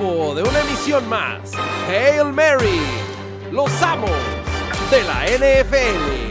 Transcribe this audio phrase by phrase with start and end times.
[0.00, 1.52] tiempo de una emisión más.
[1.88, 2.80] Hail Mary,
[3.52, 4.10] los amos
[4.90, 6.30] de la NFL.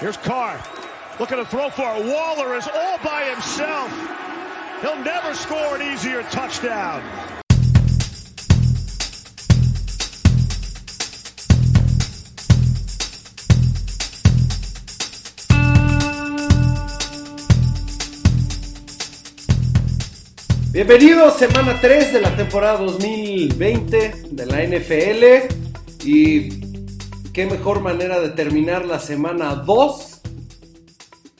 [0.00, 0.58] Here's Carr.
[1.18, 1.82] Looking to throw for.
[1.82, 3.90] Waller is all by himself.
[4.80, 7.02] He'll never score an easier touchdown.
[20.72, 25.52] Bienvenidos, semana 3 de la temporada 2020 de la NFL.
[26.06, 26.48] Y
[27.32, 30.20] qué mejor manera de terminar la semana 2,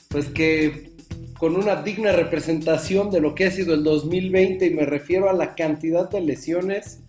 [0.09, 0.91] pues que
[1.39, 5.33] con una digna representación de lo que ha sido el 2020 y me refiero a
[5.33, 6.99] la cantidad de lesiones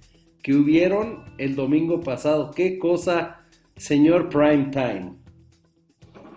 [0.44, 2.52] que hubieron el domingo pasado.
[2.52, 3.40] Qué cosa,
[3.76, 5.14] señor Prime Time.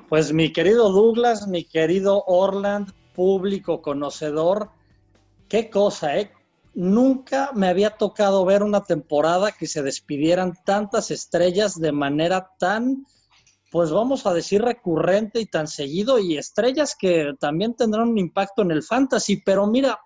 [0.10, 4.70] Pues mi querido Douglas, mi querido Orland, público conocedor,
[5.48, 6.32] qué cosa, ¿eh?
[6.74, 13.06] Nunca me había tocado ver una temporada que se despidieran tantas estrellas de manera tan,
[13.72, 18.62] pues vamos a decir, recurrente y tan seguido, y estrellas que también tendrán un impacto
[18.62, 19.42] en el fantasy.
[19.46, 20.00] Pero mira,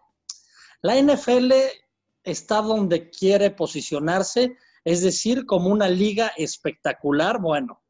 [0.82, 1.52] la NFL
[2.24, 7.82] está donde quiere posicionarse, es decir, como una liga espectacular, bueno,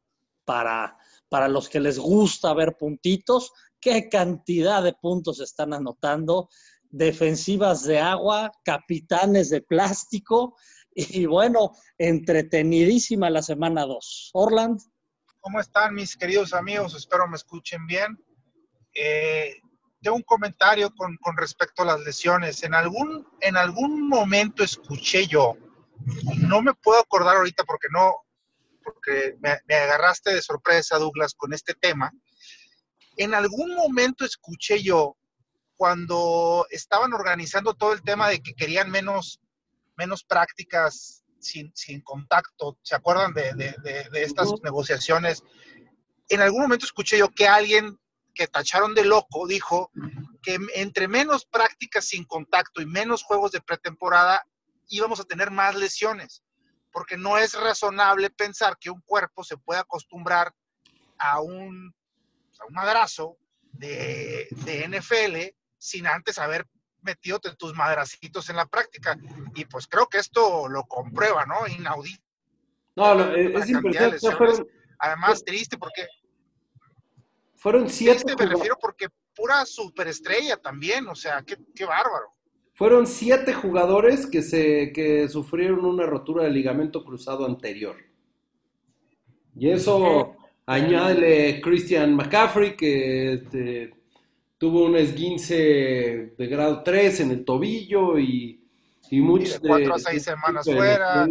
[0.46, 0.96] para,
[1.28, 6.48] para los que les gusta ver puntitos, qué cantidad de puntos están anotando
[6.90, 10.56] defensivas de agua, capitanes de plástico
[10.94, 14.30] y bueno, entretenidísima la semana 2.
[14.34, 14.80] Orland.
[15.40, 16.94] ¿Cómo están mis queridos amigos?
[16.94, 18.18] Espero me escuchen bien.
[18.94, 19.60] Eh,
[20.02, 22.62] tengo un comentario con, con, respecto a las lesiones.
[22.64, 25.56] En algún, en algún momento escuché yo,
[26.48, 28.14] no me puedo acordar ahorita porque no,
[28.82, 32.12] porque me, me agarraste de sorpresa, Douglas, con este tema.
[33.16, 35.16] En algún momento escuché yo
[35.80, 39.40] cuando estaban organizando todo el tema de que querían menos,
[39.96, 43.74] menos prácticas sin, sin contacto, ¿se acuerdan de, de,
[44.12, 45.42] de, estas negociaciones?
[46.28, 47.98] En algún momento escuché yo que alguien
[48.34, 49.90] que tacharon de loco dijo
[50.42, 54.46] que entre menos prácticas sin contacto y menos juegos de pretemporada
[54.86, 56.42] íbamos a tener más lesiones,
[56.92, 60.54] porque no es razonable pensar que un cuerpo se pueda acostumbrar
[61.16, 61.94] a un,
[62.58, 63.38] a un madrazo
[63.72, 66.66] de, de NFL sin antes haber
[67.02, 69.18] metido tus madracitos en la práctica.
[69.54, 71.66] Y pues creo que esto lo comprueba, ¿no?
[71.66, 72.22] Inaudito.
[72.94, 74.18] No, no es impresionante.
[74.36, 74.68] Fueron,
[74.98, 76.06] Además, triste porque...
[77.56, 78.22] Fueron siete...
[78.22, 82.26] Triste me refiero porque pura superestrella también, o sea, qué, qué bárbaro.
[82.74, 87.96] Fueron siete jugadores que, se, que sufrieron una rotura de ligamento cruzado anterior.
[89.56, 90.36] Y eso
[90.66, 93.99] añádele Christian McCaffrey, que este,
[94.60, 98.62] tuvo un esguince de grado 3 en el tobillo y,
[99.10, 101.26] y muchos de cuatro a seis semanas fuera.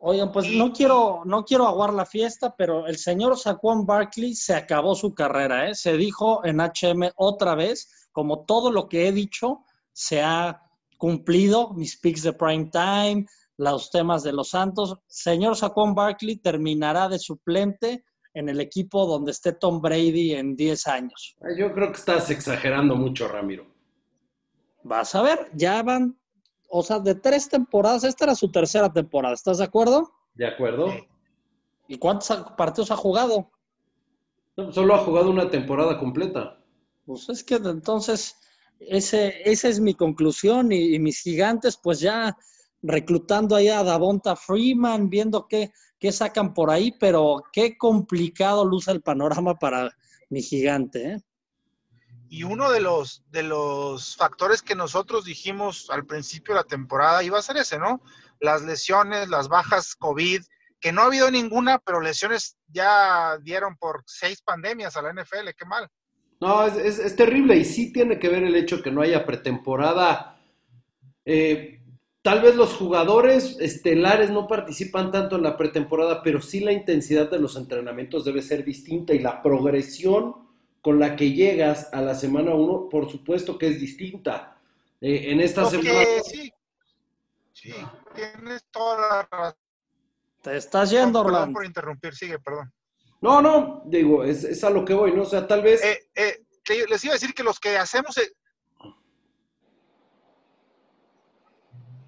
[0.00, 4.54] Oigan, pues no quiero, no quiero aguar la fiesta, pero el señor Saquon Barkley se
[4.54, 5.74] acabó su carrera, ¿eh?
[5.74, 10.62] Se dijo en HM otra vez, como todo lo que he dicho se ha
[10.98, 13.24] cumplido, mis picks de prime time,
[13.56, 14.98] los temas de los Santos.
[15.06, 18.04] Señor Saquon Barkley terminará de suplente
[18.34, 21.36] en el equipo donde esté Tom Brady en 10 años.
[21.56, 23.66] Yo creo que estás exagerando mucho, Ramiro.
[24.82, 26.18] Vas a ver, ya van,
[26.68, 30.12] o sea, de tres temporadas, esta era su tercera temporada, ¿estás de acuerdo?
[30.34, 30.92] De acuerdo.
[31.88, 33.50] ¿Y cuántos partidos ha jugado?
[34.72, 36.58] solo ha jugado una temporada completa.
[37.06, 38.36] Pues es que entonces,
[38.80, 42.36] ese, esa es mi conclusión y, y mis gigantes, pues ya
[42.82, 48.90] reclutando ahí a Davonta Freeman, viendo qué, qué sacan por ahí, pero qué complicado luce
[48.90, 49.90] el panorama para
[50.30, 51.12] mi gigante.
[51.12, 51.20] ¿eh?
[52.28, 57.22] Y uno de los, de los factores que nosotros dijimos al principio de la temporada
[57.22, 58.02] iba a ser ese, ¿no?
[58.40, 60.42] Las lesiones, las bajas COVID,
[60.80, 65.48] que no ha habido ninguna, pero lesiones ya dieron por seis pandemias a la NFL,
[65.56, 65.88] qué mal.
[66.40, 69.26] No, es, es, es terrible y sí tiene que ver el hecho que no haya
[69.26, 70.40] pretemporada.
[71.24, 71.77] Eh,
[72.28, 77.30] Tal vez los jugadores estelares no participan tanto en la pretemporada, pero sí la intensidad
[77.30, 80.36] de los entrenamientos debe ser distinta y la progresión
[80.82, 84.58] con la que llegas a la semana 1, por supuesto que es distinta.
[85.00, 86.04] Eh, en esta okay, semana...
[86.22, 86.52] Sí,
[87.54, 87.74] sí,
[88.14, 89.58] tienes toda la razón.
[90.42, 91.54] Te estás yendo, Perdón Orlando.
[91.54, 92.70] por interrumpir, sigue, perdón.
[93.22, 95.22] No, no, digo, es, es, a lo que voy, ¿no?
[95.22, 95.82] O sea, tal vez...
[95.82, 96.44] Eh, eh,
[96.90, 98.16] les iba a decir que los que hacemos...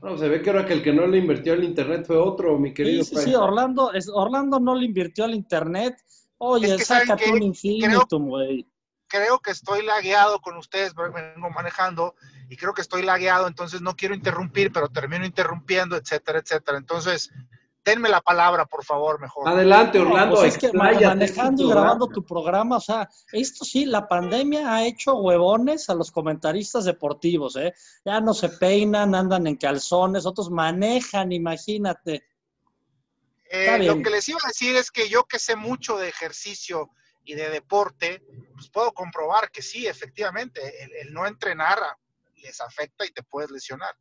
[0.03, 2.59] No, se ve que ahora que el que no le invirtió al internet fue otro,
[2.59, 3.05] mi querido.
[3.05, 5.97] Sí, sí, sí, Orlando, es, Orlando no le invirtió al internet.
[6.39, 8.67] Oye, sácate un infinitum, güey.
[9.07, 12.15] Creo que estoy lagueado con ustedes, vengo manejando
[12.49, 16.79] y creo que estoy lagueado, entonces no quiero interrumpir, pero termino interrumpiendo, etcétera, etcétera.
[16.79, 17.31] Entonces,
[17.85, 19.49] denme la palabra, por favor, mejor.
[19.49, 20.37] Adelante, Orlando.
[20.37, 24.87] pues es que manejando y grabando tu programa, o sea, esto sí, la pandemia ha
[24.87, 27.73] hecho huevones a los comentaristas deportivos, ¿eh?
[28.05, 32.25] Ya no se peinan, andan en calzones, otros manejan, imagínate.
[33.51, 36.91] Eh, lo que les iba a decir es que yo que sé mucho de ejercicio
[37.25, 38.23] y de deporte,
[38.55, 40.61] pues puedo comprobar que sí, efectivamente,
[41.01, 41.79] el no entrenar
[42.37, 43.95] les afecta y te puedes lesionar.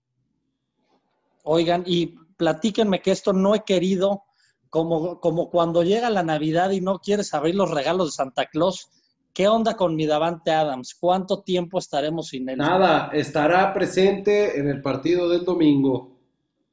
[1.43, 4.23] Oigan, y platíquenme que esto no he querido,
[4.69, 8.89] como, como cuando llega la Navidad y no quieres abrir los regalos de Santa Claus.
[9.33, 10.95] ¿Qué onda con mi Davante Adams?
[10.99, 12.57] ¿Cuánto tiempo estaremos sin él?
[12.57, 16.17] Nada, estará presente en el partido del domingo.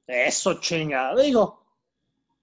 [0.06, 1.14] Eso chinga.
[1.16, 1.66] Digo,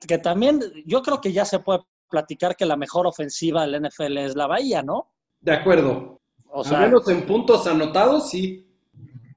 [0.08, 4.18] que también yo creo que ya se puede platicar que la mejor ofensiva del NFL
[4.18, 5.12] es la Bahía, ¿no?
[5.42, 6.22] De acuerdo.
[6.52, 8.68] O sea, menos en puntos anotados, sí.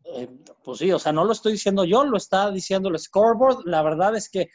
[0.04, 0.28] Eh,
[0.66, 3.66] pues sí, o sea, no lo estoy diciendo yo, lo está diciendo el scoreboard.
[3.66, 4.48] La verdad es que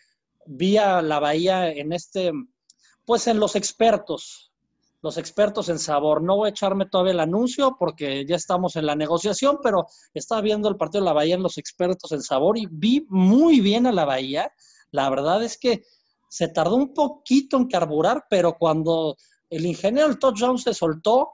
[0.46, 2.34] vi a la Bahía en este,
[3.06, 4.52] pues en los expertos,
[5.02, 6.22] los expertos en sabor.
[6.22, 10.42] No voy a echarme todavía el anuncio porque ya estamos en la negociación, pero estaba
[10.42, 13.88] viendo el partido de la Bahía en los expertos en sabor y vi muy bien
[13.88, 14.52] a la Bahía.
[14.92, 15.86] La verdad es que
[16.28, 19.16] se tardó un poquito en carburar, pero cuando
[19.50, 21.30] el ingeniero Todd Jones se soltó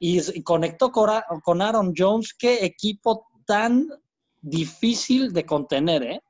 [0.00, 3.88] y, conectó con Aaron Jones, qué equipo tan
[4.42, 6.20] difícil de contener, ¿eh?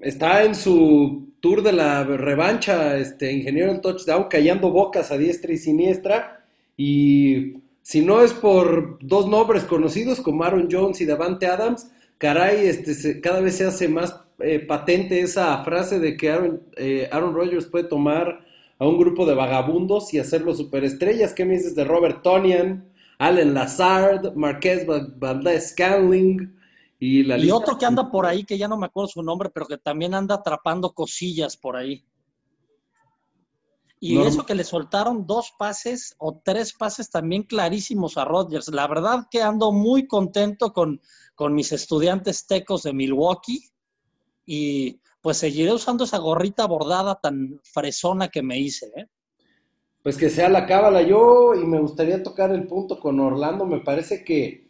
[0.00, 5.52] Está en su tour de la revancha, este ingeniero del touchdown, callando bocas a diestra
[5.52, 6.44] y siniestra.
[6.76, 12.66] Y si no es por dos nombres conocidos como Aaron Jones y Davante Adams, caray,
[12.66, 17.34] este, cada vez se hace más eh, patente esa frase de que Aaron, eh, Aaron
[17.34, 18.44] Rodgers puede tomar
[18.78, 21.34] a un grupo de vagabundos y hacerlos superestrellas.
[21.34, 22.91] ¿Qué me dices de Robert Tonian?
[23.22, 26.58] Allen Lazard, Marquez Valdez Scanling
[26.98, 29.48] y la Y otro que anda por ahí, que ya no me acuerdo su nombre,
[29.48, 32.04] pero que también anda atrapando cosillas por ahí.
[34.00, 38.66] Y eso que le soltaron dos pases o tres pases también clarísimos a Rodgers.
[38.66, 41.00] La verdad que ando muy contento con,
[41.36, 43.70] con mis estudiantes tecos de Milwaukee
[44.44, 48.86] y pues seguiré usando esa gorrita bordada tan fresona que me hice.
[48.96, 49.06] ¿eh?
[50.02, 51.02] Pues que sea la cábala.
[51.02, 54.62] Yo, y me gustaría tocar el punto con Orlando, me parece que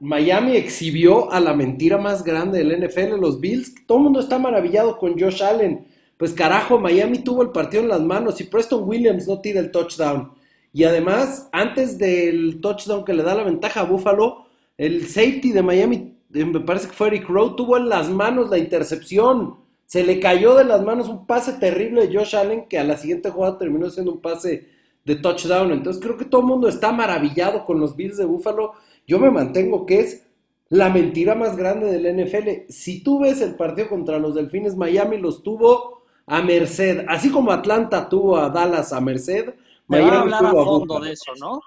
[0.00, 3.74] Miami exhibió a la mentira más grande del NFL, los Bills.
[3.86, 5.86] Todo el mundo está maravillado con Josh Allen.
[6.16, 9.70] Pues carajo, Miami tuvo el partido en las manos y Preston Williams no tira el
[9.70, 10.32] touchdown.
[10.72, 14.46] Y además, antes del touchdown que le da la ventaja a Buffalo,
[14.78, 18.48] el safety de Miami, eh, me parece que fue Eric Rowe, tuvo en las manos
[18.48, 19.56] la intercepción.
[19.90, 22.96] Se le cayó de las manos un pase terrible de Josh Allen que a la
[22.96, 24.68] siguiente jugada terminó siendo un pase
[25.04, 25.72] de touchdown.
[25.72, 28.74] Entonces creo que todo el mundo está maravillado con los Bills de Buffalo.
[29.04, 30.28] Yo me mantengo que es
[30.68, 32.70] la mentira más grande del NFL.
[32.72, 37.04] Si tú ves el partido contra los Delfines, Miami los tuvo a merced.
[37.08, 39.56] Así como Atlanta tuvo a Dallas a merced.
[39.88, 41.60] Me va a hablar a fondo de eso, ¿no?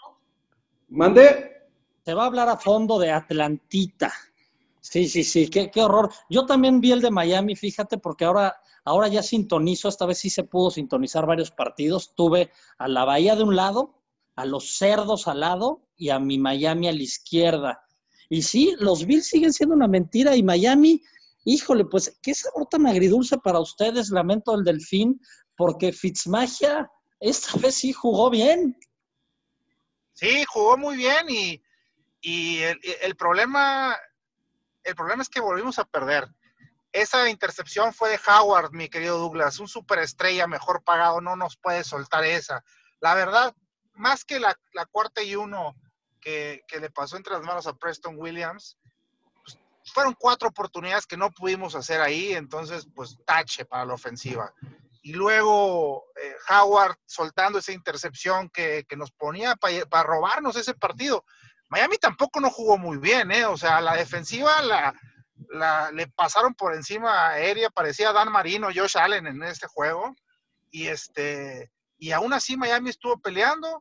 [0.87, 1.65] ¿Mande?
[2.05, 4.13] Se va a hablar a fondo de Atlantita.
[4.83, 6.11] Sí, sí, sí, qué, horror.
[6.29, 10.29] Yo también vi el de Miami, fíjate, porque ahora, ahora ya sintonizo, esta vez sí
[10.29, 12.13] se pudo sintonizar varios partidos.
[12.15, 13.95] Tuve a la Bahía de un lado,
[14.35, 17.81] a los Cerdos al lado y a mi Miami a la izquierda.
[18.27, 21.01] Y sí, los Bills siguen siendo una mentira y Miami,
[21.45, 25.21] híjole, pues qué sabor tan agridulce para ustedes, lamento el delfín,
[25.55, 28.77] porque Fitzmagia esta vez sí jugó bien.
[30.11, 31.63] Sí, jugó muy bien y,
[32.19, 32.57] y
[33.01, 33.95] el problema
[34.83, 36.27] el problema es que volvimos a perder.
[36.91, 41.83] Esa intercepción fue de Howard, mi querido Douglas, un superestrella mejor pagado, no nos puede
[41.83, 42.63] soltar esa.
[42.99, 43.55] La verdad,
[43.95, 44.55] más que la,
[44.91, 45.75] cuarta y uno
[46.21, 48.77] que, le pasó entre las manos a Preston Williams,
[49.43, 54.53] pues, fueron cuatro oportunidades que no pudimos hacer ahí, entonces pues tache para la ofensiva.
[55.01, 61.25] Y luego eh, Howard soltando esa intercepción que, nos ponía para robarnos ese partido.
[61.73, 63.45] Miami tampoco no jugó muy bien, ¿eh?
[63.45, 69.25] O sea, la defensiva la, le pasaron por encima aérea, parecía Dan Marino, Josh Allen
[69.25, 70.15] en este juego.
[70.69, 73.79] Y este, y aún así Miami estuvo peleando.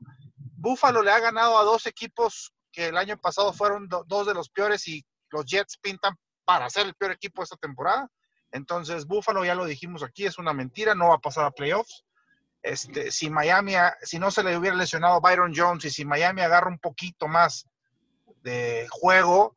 [0.57, 4.49] Buffalo le ha ganado a dos equipos que el año pasado fueron dos de los
[4.49, 8.09] peores y los Jets pintan para ser el peor equipo esta temporada.
[8.53, 12.05] Entonces, Buffalo, ya lo dijimos aquí, es una mentira, no va a pasar a playoffs.
[12.63, 16.71] Este, si Miami, si no se le hubiera lesionado Byron Jones y si Miami agarra
[16.71, 17.67] un poquito más
[18.43, 19.57] de juego,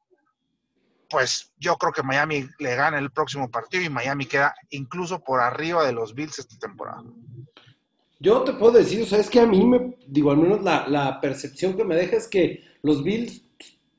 [1.09, 5.39] pues yo creo que Miami le gana el próximo partido y Miami queda incluso por
[5.39, 7.03] arriba de los Bills esta temporada.
[8.19, 10.87] Yo te puedo decir, o sea, es que a mí me, digo, al menos la,
[10.87, 13.41] la percepción que me deja es que los Bills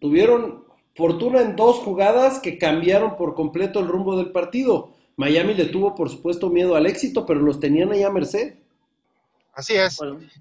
[0.00, 0.64] tuvieron
[0.94, 4.94] fortuna en dos jugadas que cambiaron por completo el rumbo del partido.
[5.16, 8.54] Miami le tuvo, por supuesto, miedo al éxito, pero los tenían ahí a merced.
[9.56, 9.98] Así es.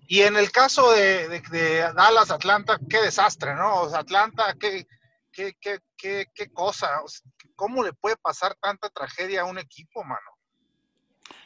[0.08, 3.84] Y en el caso de, de, Dallas, Atlanta, qué desastre, ¿no?
[3.84, 4.86] O sea, Atlanta, qué,
[5.32, 6.90] qué, qué, qué, qué cosa.
[7.56, 10.32] ¿Cómo le puede pasar tanta tragedia a un equipo, mano?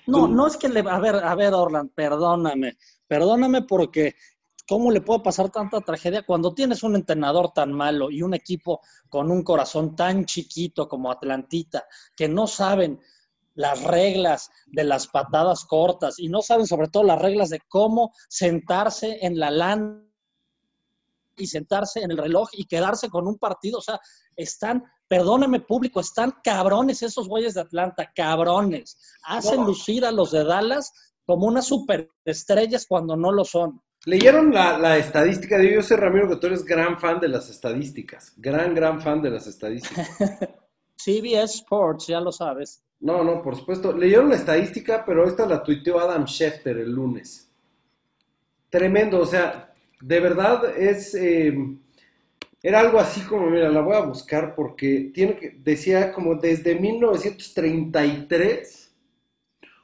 [0.07, 0.79] No, no es que le...
[0.79, 2.75] A ver, a ver, Orland, perdóname.
[3.07, 4.15] Perdóname porque
[4.67, 8.81] ¿cómo le puede pasar tanta tragedia cuando tienes un entrenador tan malo y un equipo
[9.09, 11.85] con un corazón tan chiquito como Atlantita,
[12.15, 12.99] que no saben
[13.59, 18.13] las reglas de las patadas cortas y no saben sobre todo las reglas de cómo
[18.29, 20.01] sentarse en la lana
[21.35, 23.79] y sentarse en el reloj y quedarse con un partido.
[23.79, 23.99] O sea,
[24.37, 28.97] están, perdóneme público, están cabrones esos güeyes de Atlanta, cabrones.
[29.23, 30.93] Hacen lucir a los de Dallas
[31.25, 33.81] como unas superestrellas cuando no lo son.
[34.05, 35.57] ¿Leyeron la, la estadística?
[35.57, 38.31] de Yo sé, Ramiro, que tú eres gran fan de las estadísticas.
[38.37, 40.07] Gran, gran fan de las estadísticas.
[40.95, 42.85] CBS Sports, ya lo sabes.
[42.99, 43.93] No, no, por supuesto.
[43.93, 47.49] Leyeron la estadística, pero esta la tuiteó Adam Schefter el lunes.
[48.69, 51.15] Tremendo, o sea, de verdad es...
[51.15, 51.57] Eh,
[52.61, 56.75] era algo así como, mira, la voy a buscar porque tiene que, decía como desde
[56.75, 58.93] 1933,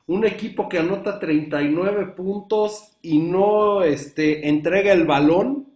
[0.08, 5.70] un equipo que anota 39 puntos y no este, entrega el balón,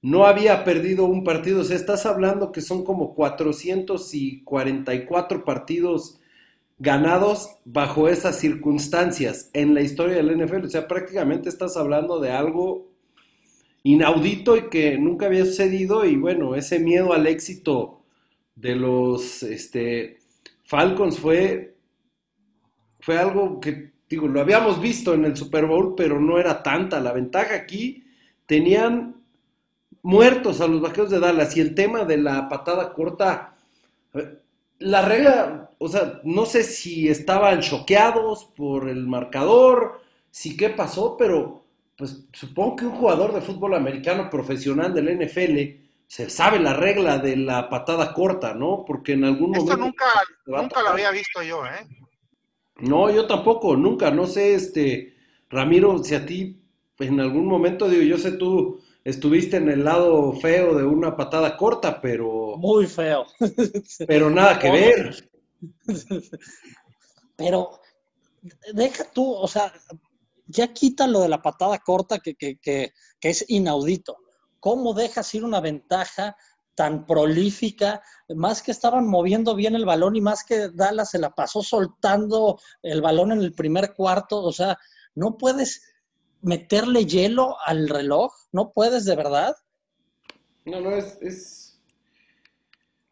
[0.00, 1.62] no había perdido un partido.
[1.62, 6.20] O sea, estás hablando que son como 444 partidos
[6.82, 10.64] ganados bajo esas circunstancias en la historia del NFL.
[10.64, 12.90] O sea, prácticamente estás hablando de algo
[13.84, 18.02] inaudito y que nunca había sucedido y bueno, ese miedo al éxito
[18.56, 20.18] de los este,
[20.64, 21.76] Falcons fue,
[22.98, 26.98] fue algo que, digo, lo habíamos visto en el Super Bowl, pero no era tanta.
[26.98, 28.04] La ventaja aquí
[28.44, 29.22] tenían
[30.02, 33.51] muertos a los vaqueros de Dallas y el tema de la patada corta,
[34.82, 41.16] la regla, o sea, no sé si estaban choqueados por el marcador, si qué pasó,
[41.16, 41.64] pero
[41.96, 47.18] pues supongo que un jugador de fútbol americano profesional del NFL se sabe la regla
[47.18, 48.84] de la patada corta, ¿no?
[48.86, 49.86] Porque en algún Esto momento...
[49.86, 50.06] nunca,
[50.46, 51.86] nunca lo había visto yo, ¿eh?
[52.80, 55.14] No, yo tampoco, nunca, no sé, este,
[55.48, 56.58] Ramiro, si a ti
[56.98, 61.56] en algún momento, digo, yo sé tú estuviste en el lado feo de una patada
[61.56, 62.56] corta, pero...
[62.56, 63.26] Muy feo.
[64.06, 65.30] Pero nada que ver.
[67.36, 67.80] Pero
[68.72, 69.72] deja tú, o sea,
[70.46, 74.16] ya quita lo de la patada corta que, que, que, que es inaudito.
[74.60, 76.36] ¿Cómo dejas ir una ventaja
[76.74, 78.02] tan prolífica,
[78.34, 82.58] más que estaban moviendo bien el balón y más que Dallas se la pasó soltando
[82.82, 84.78] el balón en el primer cuarto, o sea,
[85.14, 85.82] no puedes
[86.42, 89.56] meterle hielo al reloj, no puedes de verdad.
[90.64, 91.80] No, no, es, es...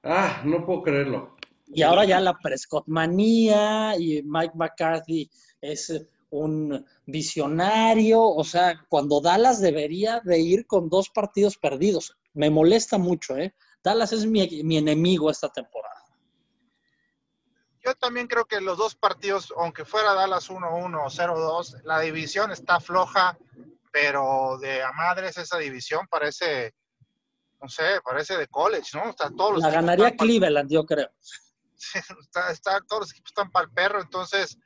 [0.03, 1.37] Ah, no puedo creerlo.
[1.73, 9.21] Y ahora ya la Prescott manía y Mike McCarthy es un visionario, o sea, cuando
[9.21, 12.17] Dallas debería de ir con dos partidos perdidos.
[12.35, 13.55] Me molesta mucho, ¿eh?
[13.83, 15.90] Dallas es mi, mi enemigo esta temporada.
[17.85, 22.51] Yo también creo que los dos partidos, aunque fuera Dallas 1-1 o 0-2, la división
[22.51, 23.39] está floja,
[23.91, 26.75] pero de a madres esa división parece,
[27.61, 29.09] no sé, parece de college, ¿no?
[29.09, 31.11] Está, todos los la ganaría Cleveland, yo creo.
[32.21, 34.59] Está, está, todos los equipos están para el perro, entonces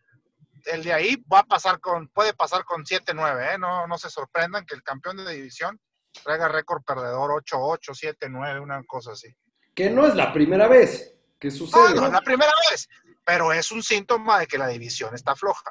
[0.66, 3.58] el de ahí va a pasar con, puede pasar con 7-9, ¿eh?
[3.58, 5.80] No, no se sorprendan que el campeón de división
[6.22, 9.28] traiga récord perdedor 8-8, 7-9, una cosa así.
[9.74, 11.94] Que no es la primera vez que sucede.
[11.94, 12.88] No, no es la primera vez,
[13.24, 15.70] pero es un síntoma de que la división está floja.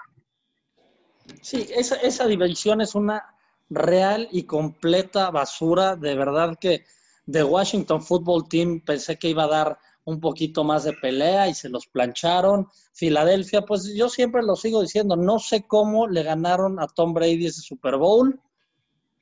[1.41, 3.35] Sí, esa, esa división es una
[3.69, 5.95] real y completa basura.
[5.95, 6.85] De verdad que
[7.25, 11.53] de Washington Football Team pensé que iba a dar un poquito más de pelea y
[11.53, 12.67] se los plancharon.
[12.93, 17.45] Filadelfia, pues yo siempre lo sigo diciendo, no sé cómo le ganaron a Tom Brady
[17.45, 18.39] ese Super Bowl,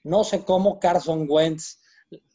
[0.03, 1.79] no sé cómo Carson Wentz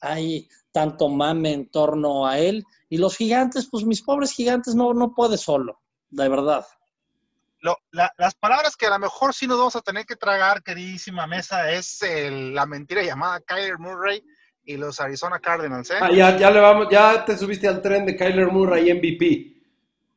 [0.00, 2.64] hay tanto mame en torno a él.
[2.88, 6.66] Y los gigantes, pues mis pobres gigantes no, no puede solo, de verdad.
[7.60, 10.62] Lo, la, las palabras que a lo mejor sí nos vamos a tener que tragar,
[10.62, 14.22] queridísima mesa, es el, la mentira llamada Kyler Murray
[14.64, 15.90] y los Arizona Cardinals.
[15.90, 15.94] ¿eh?
[16.00, 19.54] Ah, ya, ya, le vamos, ya te subiste al tren de Kyler Murray MVP.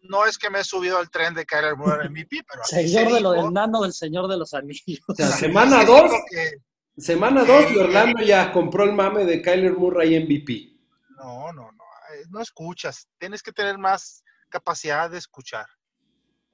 [0.02, 2.64] No es que me he subido al tren de Kyler Murray MVP, pero...
[2.64, 5.00] señor de lo del nano del Señor de los Anillos.
[5.08, 6.52] O sea, semana 2, que...
[6.98, 10.78] semana 2 y Orlando ya compró el mame de Kyler Murray MVP.
[11.16, 11.84] No, no, no.
[12.30, 15.68] no escuchas, tienes que tener más capacidad de escuchar.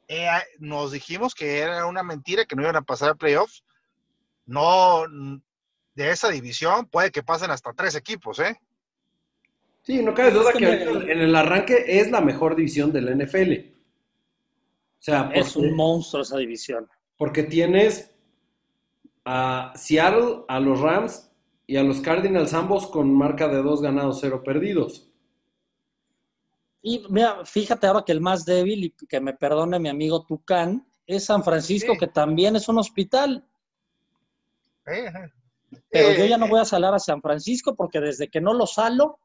[0.08, 0.28] Eh,
[0.60, 3.64] nos dijimos que era una mentira, que no iban a pasar a playoffs.
[4.46, 5.04] No,
[5.96, 8.60] de esa división puede que pasen hasta tres equipos, ¿eh?
[9.82, 13.76] Sí, no cabe duda que en el arranque es la mejor división del NFL.
[14.98, 16.90] O sea, es un monstruo esa división.
[17.18, 18.12] Porque tienes
[19.24, 21.32] a Seattle, a los Rams
[21.68, 25.05] y a los Cardinals ambos con marca de dos ganados, cero perdidos.
[26.88, 30.88] Y mira, fíjate ahora que el más débil, y que me perdone mi amigo Tucán,
[31.08, 33.44] es San Francisco, que también es un hospital.
[34.84, 38.68] Pero yo ya no voy a salar a San Francisco porque desde que no lo
[38.68, 39.18] salo,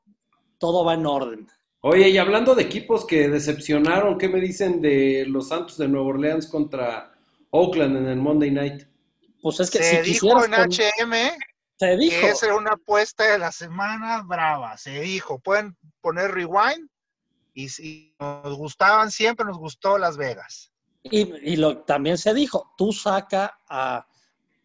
[0.57, 1.49] todo va en orden.
[1.83, 6.09] Oye, y hablando de equipos que decepcionaron, ¿qué me dicen de los Santos de Nueva
[6.09, 7.13] Orleans contra
[7.51, 8.85] Oakland en el Monday Night?
[9.43, 11.13] Pues es que se si dijo en HM
[11.77, 12.21] se dijo.
[12.23, 14.79] que esa era una apuesta de la semana brava.
[14.79, 16.89] Se dijo, pueden poner rewind
[17.55, 20.73] y si nos gustaban siempre, nos gustó Las Vegas.
[21.03, 24.07] Y, lo, también se dijo, tú saca a,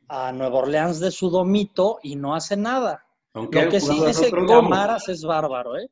[0.10, 3.06] a Nueva Orleans de su domito y no hace nada.
[3.34, 5.90] Aunque lo que sí ese Camaras es bárbaro, ¿eh?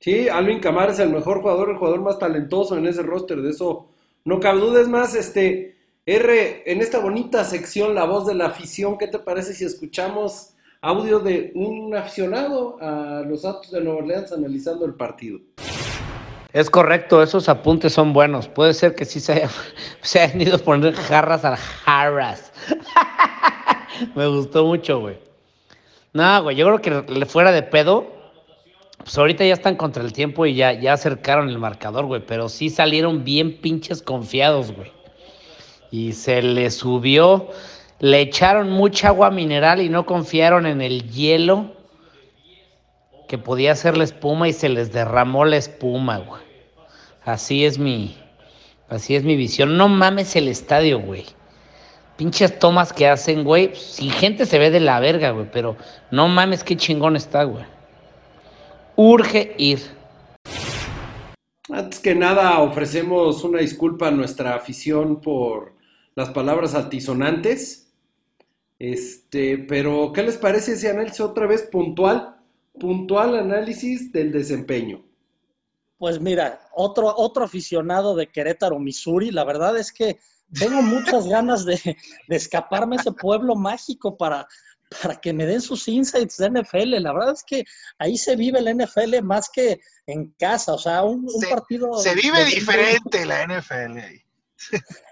[0.00, 3.50] Sí, Alvin Camaras es el mejor jugador, el jugador más talentoso en ese roster, de
[3.50, 3.90] eso
[4.24, 4.80] no cabe duda.
[4.80, 9.18] Es más, este, R, en esta bonita sección, La Voz de la Afición, ¿qué te
[9.18, 14.94] parece si escuchamos audio de un aficionado a los Santos de Nueva Orleans analizando el
[14.94, 15.38] partido?
[16.52, 18.48] Es correcto, esos apuntes son buenos.
[18.48, 19.46] Puede ser que sí se,
[20.00, 22.52] se hayan ido a poner jarras a jarras.
[24.14, 25.18] Me gustó mucho, güey.
[26.12, 28.18] No, güey, yo creo que le fuera de pedo.
[28.98, 32.24] Pues ahorita ya están contra el tiempo y ya, ya acercaron el marcador, güey.
[32.26, 34.90] Pero sí salieron bien pinches confiados, güey
[35.90, 37.48] y se le subió,
[38.00, 41.76] le echaron mucha agua mineral y no confiaron en el hielo
[43.28, 46.42] que podía hacer la espuma y se les derramó la espuma, güey.
[47.24, 48.16] Así es mi,
[48.88, 49.76] así es mi visión.
[49.76, 51.26] No mames el estadio, güey.
[52.16, 53.74] Pinches tomas que hacen, güey.
[53.74, 55.46] Sin gente se ve de la verga, güey.
[55.52, 55.76] Pero
[56.10, 57.64] no mames qué chingón está, güey.
[58.96, 59.80] Urge ir.
[61.70, 65.74] Antes que nada, ofrecemos una disculpa a nuestra afición por
[66.14, 67.89] las palabras altisonantes.
[68.80, 72.40] Este, pero, ¿qué les parece ese análisis otra vez puntual?
[72.80, 75.04] Puntual análisis del desempeño.
[75.98, 80.18] Pues mira, otro, otro aficionado de Querétaro, Missouri, la verdad es que
[80.58, 81.78] tengo muchas ganas de,
[82.28, 84.48] escaparme a ese pueblo mágico para,
[85.02, 87.02] para que me den sus insights de NFL.
[87.02, 87.64] La verdad es que
[87.98, 90.72] ahí se vive el NFL más que en casa.
[90.72, 91.98] O sea, un, partido.
[91.98, 94.22] Se vive diferente la NFL ahí.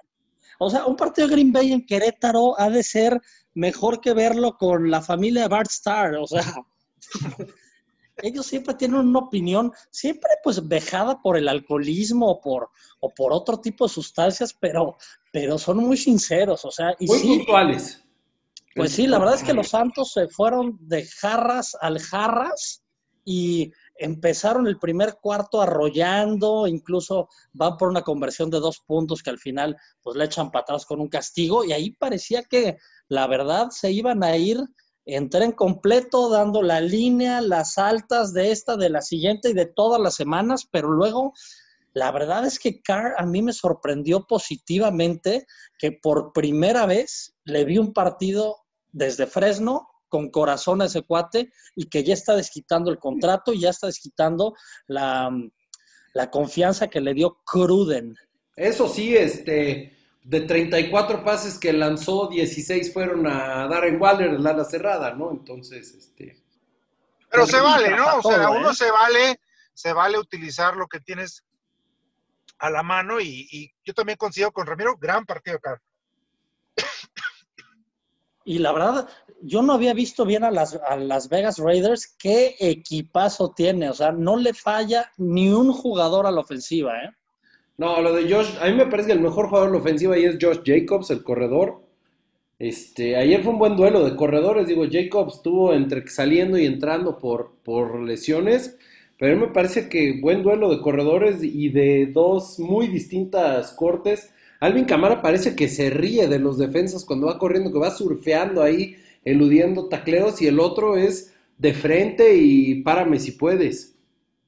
[0.61, 3.21] O sea, un partido de Green Bay en Querétaro ha de ser
[3.55, 6.17] mejor que verlo con la familia de Bart Starr.
[6.17, 6.45] O sea,
[8.19, 13.33] ellos siempre tienen una opinión, siempre pues vejada por el alcoholismo o por, o por
[13.33, 14.97] otro tipo de sustancias, pero,
[15.33, 16.65] pero son muy sinceros.
[16.65, 18.03] O sea, y muy puntuales.
[18.75, 22.85] Pues sí, la verdad es que los Santos se fueron de jarras al jarras
[23.25, 29.31] y empezaron el primer cuarto arrollando, incluso van por una conversión de dos puntos que
[29.31, 33.69] al final pues le echan patadas con un castigo y ahí parecía que la verdad
[33.71, 34.59] se iban a ir
[35.05, 39.67] en tren completo dando la línea, las altas de esta, de la siguiente y de
[39.67, 41.33] todas las semanas, pero luego
[41.95, 45.47] la verdad es que Carr a mí me sorprendió positivamente
[45.79, 48.57] que por primera vez le vi un partido
[48.93, 53.61] desde Fresno con corazón a ese cuate y que ya está desquitando el contrato y
[53.61, 54.55] ya está desquitando
[54.87, 55.31] la,
[56.31, 58.17] confianza que le dio Cruden.
[58.57, 64.65] Eso sí, este, de 34 pases que lanzó, 16 fueron a Darren Waller, la ala
[64.65, 65.31] cerrada, ¿no?
[65.31, 66.43] Entonces, este...
[67.31, 68.19] Pero se vale, ¿no?
[68.19, 68.75] O sea, uno ¿eh?
[68.75, 69.41] se vale,
[69.75, 71.45] se vale utilizar lo que tienes
[72.59, 75.81] a la mano y, yo también coincido con Ramiro, gran partido acá.
[78.49, 79.07] Y la verdad,
[79.43, 82.17] yo no había visto bien a las, a las Vegas Raiders.
[82.19, 83.91] Qué equipazo tiene.
[83.91, 87.11] O sea, no le falla ni un jugador a la ofensiva, ¿eh?
[87.77, 90.15] No, lo de Josh, a mí me parece que el mejor jugador a la ofensiva
[90.15, 91.83] ahí es Josh Jacobs, el corredor.
[92.59, 94.67] Este, ayer fue un buen duelo de corredores.
[94.67, 98.79] Digo, Jacobs estuvo entre saliendo y entrando por, por lesiones.
[99.19, 103.73] Pero a mí me parece que buen duelo de corredores y de dos muy distintas
[103.73, 104.33] cortes.
[104.61, 108.63] Alvin Camara parece que se ríe de los defensas cuando va corriendo, que va surfeando
[108.63, 113.97] ahí eludiendo tacleos y el otro es de frente y párame si puedes.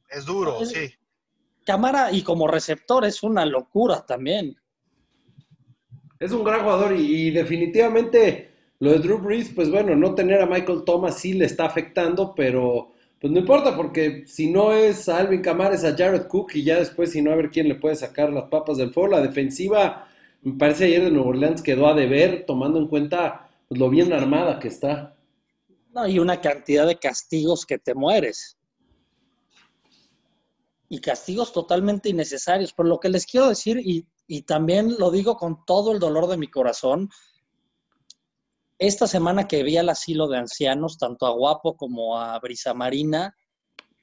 [0.08, 0.92] Es duro, sí.
[1.64, 4.56] Cámara y como receptor es una locura también.
[6.18, 10.46] Es un gran jugador y, definitivamente lo de Drew Brees, pues bueno, no tener a
[10.46, 15.18] Michael Thomas sí le está afectando, pero pues no importa, porque si no es a
[15.18, 17.74] Alvin Kamara, es a Jared Cook y ya después, si no, a ver quién le
[17.74, 19.10] puede sacar las papas del fuego.
[19.10, 20.08] La defensiva,
[20.40, 24.10] me parece ayer de Nueva Orleans quedó a deber, tomando en cuenta pues, lo bien
[24.14, 25.16] armada que está.
[25.92, 28.56] No, y una cantidad de castigos que te mueres.
[30.88, 32.72] Y castigos totalmente innecesarios.
[32.72, 36.26] Pero lo que les quiero decir, y, y también lo digo con todo el dolor
[36.26, 37.10] de mi corazón,
[38.80, 43.36] esta semana que vi al asilo de ancianos, tanto a Guapo como a Brisa Marina,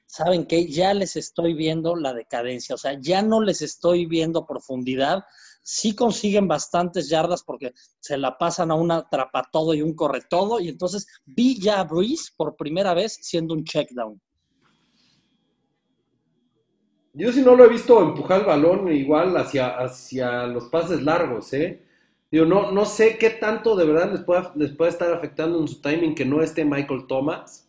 [0.06, 4.46] saben que ya les estoy viendo la decadencia, o sea, ya no les estoy viendo
[4.46, 5.24] profundidad.
[5.62, 10.22] Sí consiguen bastantes yardas porque se la pasan a una trapa todo y un corre
[10.30, 14.20] todo, y entonces vi ya a Breeze por primera vez siendo un check down.
[17.14, 21.52] Yo sí no lo he visto empujar el balón igual hacia, hacia los pases largos,
[21.52, 21.87] ¿eh?
[22.30, 25.80] Digo, no, no sé qué tanto de verdad les puede, les estar afectando en su
[25.80, 27.66] timing que no esté Michael Thomas.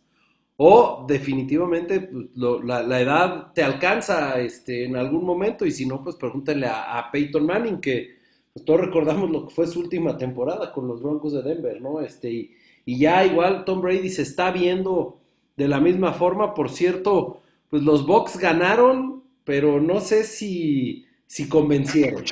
[0.62, 6.16] O definitivamente pues, la, edad te alcanza este, en algún momento y si no, pues
[6.16, 8.18] pregúntenle a, a Peyton Manning, que
[8.52, 12.02] pues, todos recordamos lo que fue su última temporada con los Broncos de Denver, ¿no?
[12.02, 12.50] Este, y,
[12.84, 15.18] y ya igual Tom Brady se está viendo
[15.56, 16.52] de la misma forma.
[16.52, 22.22] Por cierto, pues los Bucks ganaron, pero no sé si, si convencieron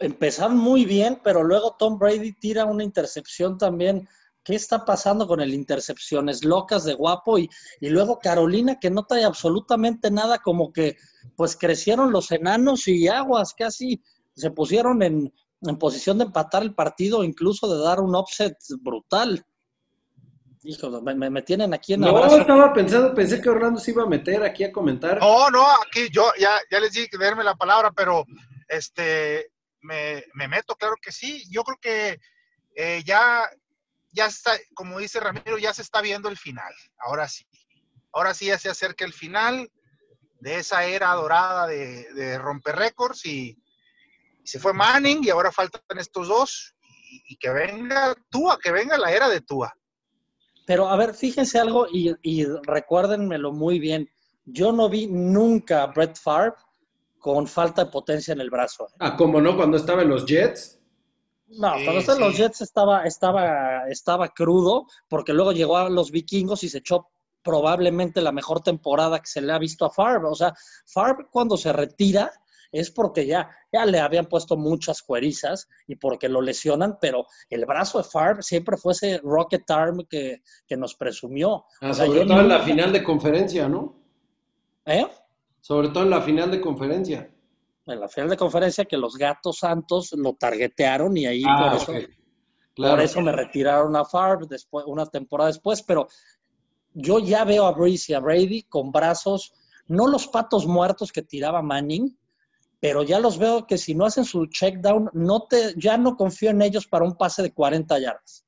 [0.00, 4.08] empezaron muy bien, pero luego Tom Brady tira una intercepción también.
[4.44, 7.38] ¿Qué está pasando con el intercepciones locas de guapo?
[7.38, 10.96] Y, y luego Carolina, que no trae absolutamente nada, como que
[11.36, 14.02] pues crecieron los enanos y aguas, casi
[14.34, 19.44] se pusieron en, en posición de empatar el partido, incluso de dar un offset brutal.
[20.62, 22.38] Hijo, me, me, tienen aquí en No, abrazo.
[22.38, 25.20] estaba pensando, pensé que Orlando se iba a meter aquí a comentar.
[25.20, 28.24] No, no, aquí yo ya, ya les dije que darme la palabra, pero
[28.66, 31.44] este me, me, meto, claro que sí.
[31.50, 32.20] Yo creo que
[32.74, 33.48] eh, ya,
[34.12, 36.72] ya está, como dice Ramiro, ya se está viendo el final.
[36.98, 37.46] Ahora sí.
[38.12, 39.70] Ahora sí ya se acerca el final
[40.40, 43.56] de esa era dorada de, romper récords y,
[44.44, 46.74] se fue Manning y ahora faltan estos dos
[47.10, 49.76] y, y, que venga Tua, que venga la era de Tua.
[50.66, 54.10] Pero a ver, fíjense algo y, y recuérdenmelo muy bien.
[54.44, 56.54] Yo no vi nunca a Brett Favre
[57.18, 58.86] con falta de potencia en el brazo.
[58.88, 58.96] ¿eh?
[59.00, 59.56] Ah, ¿cómo no?
[59.56, 60.80] Cuando estaba en los Jets.
[61.48, 65.88] No, sí, cuando estaba en los Jets estaba, estaba, estaba crudo, porque luego llegó a
[65.88, 67.08] los vikingos y se echó
[67.42, 70.28] probablemente la mejor temporada que se le ha visto a Favre.
[70.28, 70.54] O sea,
[70.86, 72.30] Favre cuando se retira
[72.70, 77.64] es porque ya, ya le habían puesto muchas cuerizas y porque lo lesionan, pero el
[77.64, 81.64] brazo de Favre siempre fue ese rocket arm que, que nos presumió.
[81.80, 83.96] Ah, o sea, sobre todo en la final de conferencia, ¿no?
[84.84, 85.06] ¿Eh?
[85.68, 87.30] Sobre todo en la final de conferencia.
[87.84, 91.76] En la final de conferencia que los gatos santos lo targetearon y ahí ah, por,
[91.76, 92.06] eso, okay.
[92.74, 92.94] claro.
[92.94, 96.08] por eso me retiraron a Favre después, una temporada después, pero
[96.94, 99.52] yo ya veo a Breeze y a Brady con brazos,
[99.88, 102.18] no los patos muertos que tiraba Manning,
[102.80, 106.16] pero ya los veo que si no hacen su check down, no te, ya no
[106.16, 108.42] confío en ellos para un pase de 40 yardas.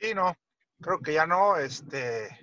[0.00, 0.34] Sí, no,
[0.80, 2.41] creo que ya no, este,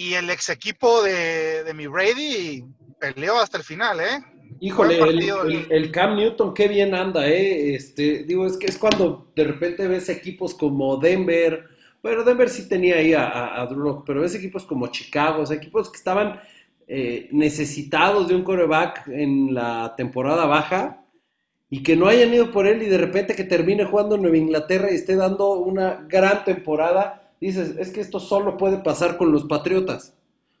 [0.00, 2.64] y el ex equipo de, de mi Brady
[2.98, 4.24] peleó hasta el final, ¿eh?
[4.58, 7.74] Híjole, el, el, el, Cam Newton, qué bien anda, ¿eh?
[7.74, 11.66] Este, digo, es que es cuando de repente ves equipos como Denver,
[12.02, 15.46] bueno, Denver sí tenía ahí a, a, a Drew pero ves equipos como Chicago, o
[15.46, 16.40] sea, equipos que estaban
[16.88, 21.04] eh, necesitados de un coreback en la temporada baja
[21.68, 24.38] y que no hayan ido por él y de repente que termine jugando en Nueva
[24.38, 29.32] Inglaterra y esté dando una gran temporada dices, es que esto solo puede pasar con
[29.32, 30.14] los Patriotas.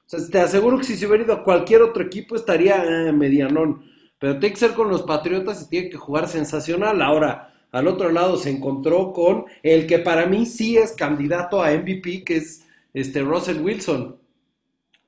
[0.06, 3.12] O sea, te aseguro que si se hubiera ido a cualquier otro equipo estaría eh,
[3.12, 3.84] medianón.
[4.18, 7.00] Pero tiene que ser con los Patriotas y tiene que jugar sensacional.
[7.00, 11.70] Ahora, al otro lado se encontró con el que para mí sí es candidato a
[11.70, 14.18] MVP, que es este Russell Wilson.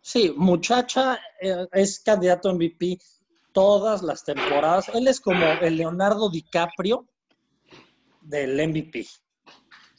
[0.00, 2.98] Sí, muchacha eh, es candidato a MVP
[3.52, 4.88] todas las temporadas.
[4.94, 7.06] Él es como el Leonardo DiCaprio
[8.20, 9.06] del MVP.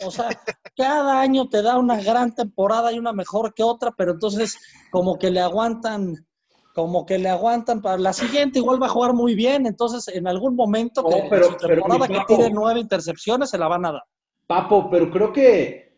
[0.06, 0.30] O sea,
[0.76, 4.58] cada año te da una gran temporada y una mejor que otra, pero entonces
[4.92, 6.26] como que le aguantan,
[6.74, 10.28] como que le aguantan para la siguiente, igual va a jugar muy bien, entonces en
[10.28, 13.86] algún momento que oh, pero, su temporada pero, que tiene nueve intercepciones se la van
[13.86, 14.04] a dar.
[14.48, 15.98] Papo, pero creo que,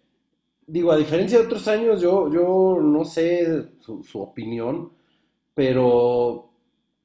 [0.68, 4.92] digo, a diferencia de otros años, yo, yo no sé su, su opinión,
[5.54, 6.52] pero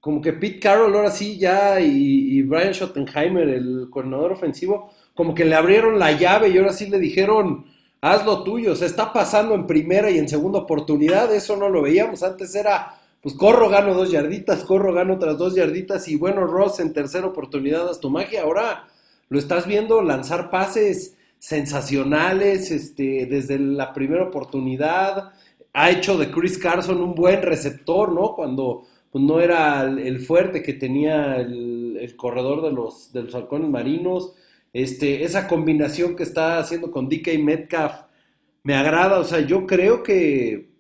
[0.01, 5.35] como que Pete Carroll ahora sí ya y, y Brian Schottenheimer, el coordinador ofensivo, como
[5.35, 7.67] que le abrieron la llave y ahora sí le dijeron,
[8.01, 11.83] haz lo tuyo, se está pasando en primera y en segunda oportunidad, eso no lo
[11.83, 16.47] veíamos, antes era, pues corro, gano dos yarditas, corro, gano otras dos yarditas y bueno,
[16.47, 18.89] Ross en tercera oportunidad haz tu magia, ahora
[19.29, 25.33] lo estás viendo lanzar pases sensacionales este, desde la primera oportunidad.
[25.73, 28.35] Ha hecho de Chris Carson un buen receptor, ¿no?
[28.35, 33.71] Cuando pues, no era el, fuerte que tenía el, corredor de los, de los halcones
[33.71, 34.35] marinos.
[34.73, 37.95] Este, esa combinación que está haciendo con DK Metcalf
[38.63, 39.19] me agrada.
[39.19, 40.71] O sea, yo creo que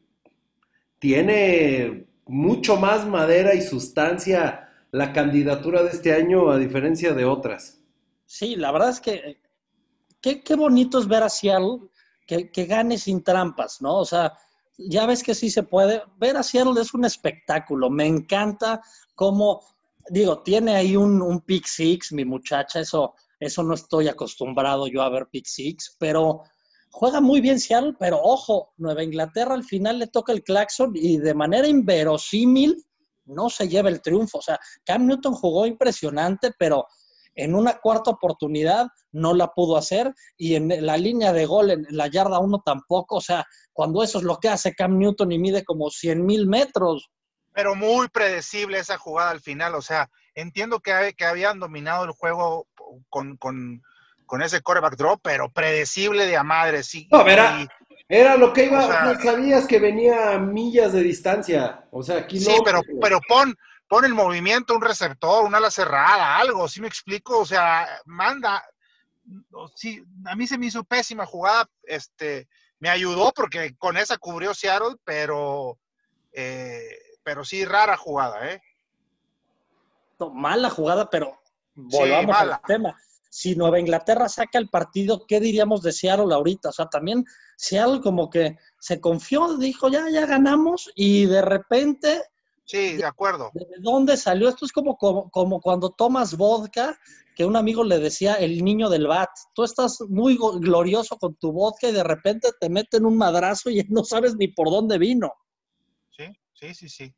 [0.98, 7.80] tiene mucho más madera y sustancia la candidatura de este año a diferencia de otras.
[8.26, 9.40] Sí, la verdad es que
[10.20, 11.88] qué, qué bonito es ver a Seattle
[12.26, 13.96] que, que, gane sin trampas, ¿no?
[13.96, 14.34] O sea,
[14.78, 16.02] ya ves que sí se puede.
[16.18, 17.90] Ver a Seattle es un espectáculo.
[17.90, 18.80] Me encanta
[19.14, 19.62] cómo,
[20.08, 25.02] digo, tiene ahí un, un pick six, mi muchacha, eso, eso no estoy acostumbrado yo
[25.02, 26.42] a ver pick six, pero
[26.90, 31.18] juega muy bien Seattle, pero ojo, Nueva Inglaterra al final le toca el claxon y
[31.18, 32.84] de manera inverosímil
[33.24, 34.38] no se lleva el triunfo.
[34.38, 36.86] O sea, Cam Newton jugó impresionante, pero
[37.34, 41.86] en una cuarta oportunidad no la pudo hacer y en la línea de gol, en
[41.90, 43.16] la yarda uno tampoco.
[43.16, 46.46] O sea, cuando eso es lo que hace Cam Newton y mide como 100 mil
[46.46, 47.08] metros.
[47.52, 49.74] Pero muy predecible esa jugada al final.
[49.74, 52.66] O sea, entiendo que, que habían dominado el juego
[53.08, 53.82] con, con
[54.30, 57.08] con ese coreback drop, pero predecible de a madre, sí.
[57.10, 57.66] No, era,
[58.08, 62.56] era lo que iba, sabías que venía a millas de distancia, o sea, aquí Sí,
[62.64, 63.52] pero, pero pon,
[63.88, 67.40] pon el movimiento, un receptor, una ala cerrada, algo, ¿sí me explico?
[67.40, 68.64] O sea, manda,
[69.74, 72.46] sí, a mí se me hizo pésima jugada, este,
[72.78, 75.76] me ayudó porque con esa cubrió Seattle, pero,
[76.30, 78.62] eh, pero sí, rara jugada, ¿eh?
[80.28, 81.40] Mala jugada, pero
[81.74, 82.94] volvamos al tema
[83.30, 86.70] si Nueva Inglaterra saca el partido, ¿qué diríamos de Seattle ahorita?
[86.70, 87.24] O sea, también
[87.56, 92.22] Seattle como que se confió, dijo, ya, ya ganamos y de repente...
[92.64, 93.50] Sí, de acuerdo.
[93.54, 94.48] ¿De dónde salió?
[94.48, 96.98] Esto es como, como, cuando tomas vodka,
[97.34, 99.30] que un amigo le decía el niño del bat.
[99.54, 103.84] Tú estás muy glorioso con tu vodka y de repente te meten un madrazo y
[103.88, 105.32] no sabes ni por dónde vino.
[106.10, 107.14] Sí, sí, sí, sí.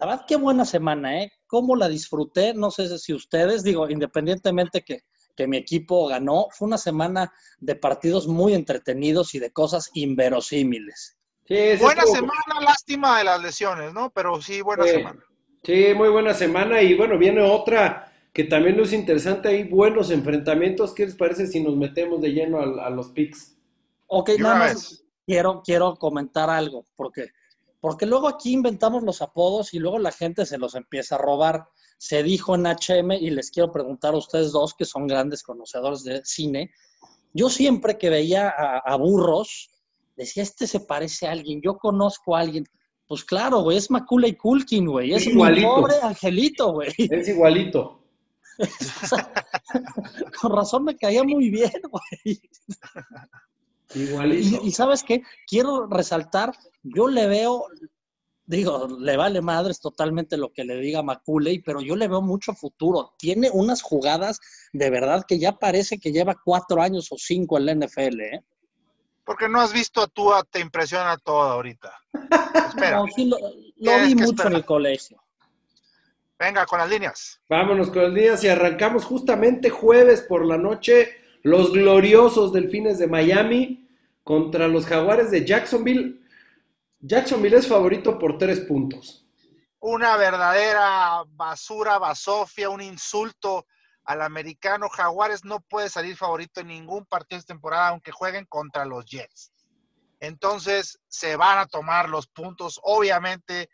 [0.00, 1.32] La verdad, qué buena semana, ¿eh?
[1.46, 2.54] ¿Cómo la disfruté?
[2.54, 5.02] No sé si ustedes, digo, independientemente que,
[5.46, 11.16] mi equipo ganó, fue una semana de partidos muy entretenidos y de cosas inverosímiles.
[11.46, 14.10] Sí, buena semana, lástima de las lesiones, ¿no?
[14.10, 15.22] Pero sí, buena semana.
[15.62, 20.92] Sí, muy buena semana y bueno, viene otra que también es interesante, hay buenos enfrentamientos.
[20.92, 23.56] ¿Qué les parece si nos metemos de lleno a, los picks?
[24.08, 27.30] Ok, nada más quiero, quiero comentar algo, porque
[27.80, 31.68] porque luego aquí inventamos los apodos y luego la gente se los empieza a robar.
[31.96, 36.02] Se dijo en HM y les quiero preguntar a ustedes dos que son grandes conocedores
[36.02, 36.72] de cine.
[37.32, 39.70] Yo siempre que veía a, burros,
[40.16, 42.64] decía, este se parece a alguien, yo conozco a alguien.
[43.06, 45.12] Pues claro, güey, es y Culkin, güey.
[45.12, 45.68] Es, igualito.
[45.68, 46.92] mi pobre angelito, güey.
[47.10, 48.04] Es igualito.
[50.40, 52.40] con razón me caía muy bien, güey.
[53.94, 54.60] Igualito.
[54.62, 57.66] Y, sabes qué, quiero resaltar, yo le veo,
[58.44, 62.54] digo, le vale madres totalmente lo que le diga Maculey, pero yo le veo mucho
[62.54, 63.14] futuro.
[63.18, 64.40] Tiene unas jugadas
[64.72, 68.44] de verdad que ya parece que lleva cuatro años o cinco en la NFL, ¿eh?
[69.24, 71.92] Porque no has visto a tú, te impresiona todo ahorita.
[72.68, 73.00] Espera.
[73.00, 75.22] lo, vi mucho en el colegio.
[76.38, 77.38] Venga, con las líneas.
[77.46, 83.06] Vámonos con las líneas y arrancamos justamente jueves por la noche los gloriosos Delfines de
[83.06, 83.88] Miami
[84.22, 86.20] contra los Jaguares de Jacksonville.
[87.00, 89.26] Jacksonville es favorito por tres puntos.
[89.80, 93.66] Una verdadera basura, basofia, un insulto
[94.04, 94.88] al americano.
[94.88, 99.52] Jaguares no puede salir favorito en ningún partido de temporada, aunque jueguen contra los Jets.
[100.20, 102.80] Entonces se van a tomar los puntos.
[102.82, 103.70] Obviamente,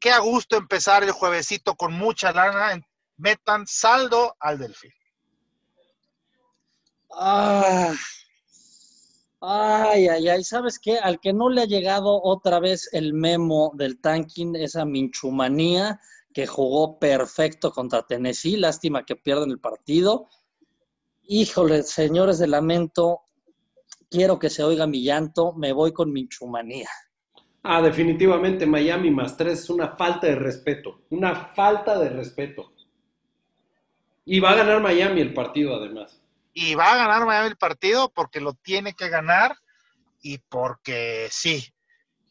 [0.00, 2.80] qué a gusto empezar el juevesito con mucha lana.
[3.18, 4.92] Metan saldo al Delfín.
[7.18, 7.94] Ah,
[9.40, 10.98] ay, ay, ay, ¿sabes qué?
[10.98, 15.98] Al que no le ha llegado otra vez el memo del tanking, esa minchumanía
[16.34, 20.28] que jugó perfecto contra Tennessee, lástima que pierden el partido.
[21.22, 23.22] Híjole, señores de lamento,
[24.10, 26.90] quiero que se oiga mi llanto, me voy con minchumanía.
[27.62, 32.74] Ah, definitivamente Miami más tres es una falta de respeto, una falta de respeto.
[34.26, 36.25] Y va a ganar Miami el partido además
[36.58, 39.54] y va a ganar Miami el partido porque lo tiene que ganar
[40.22, 41.70] y porque sí.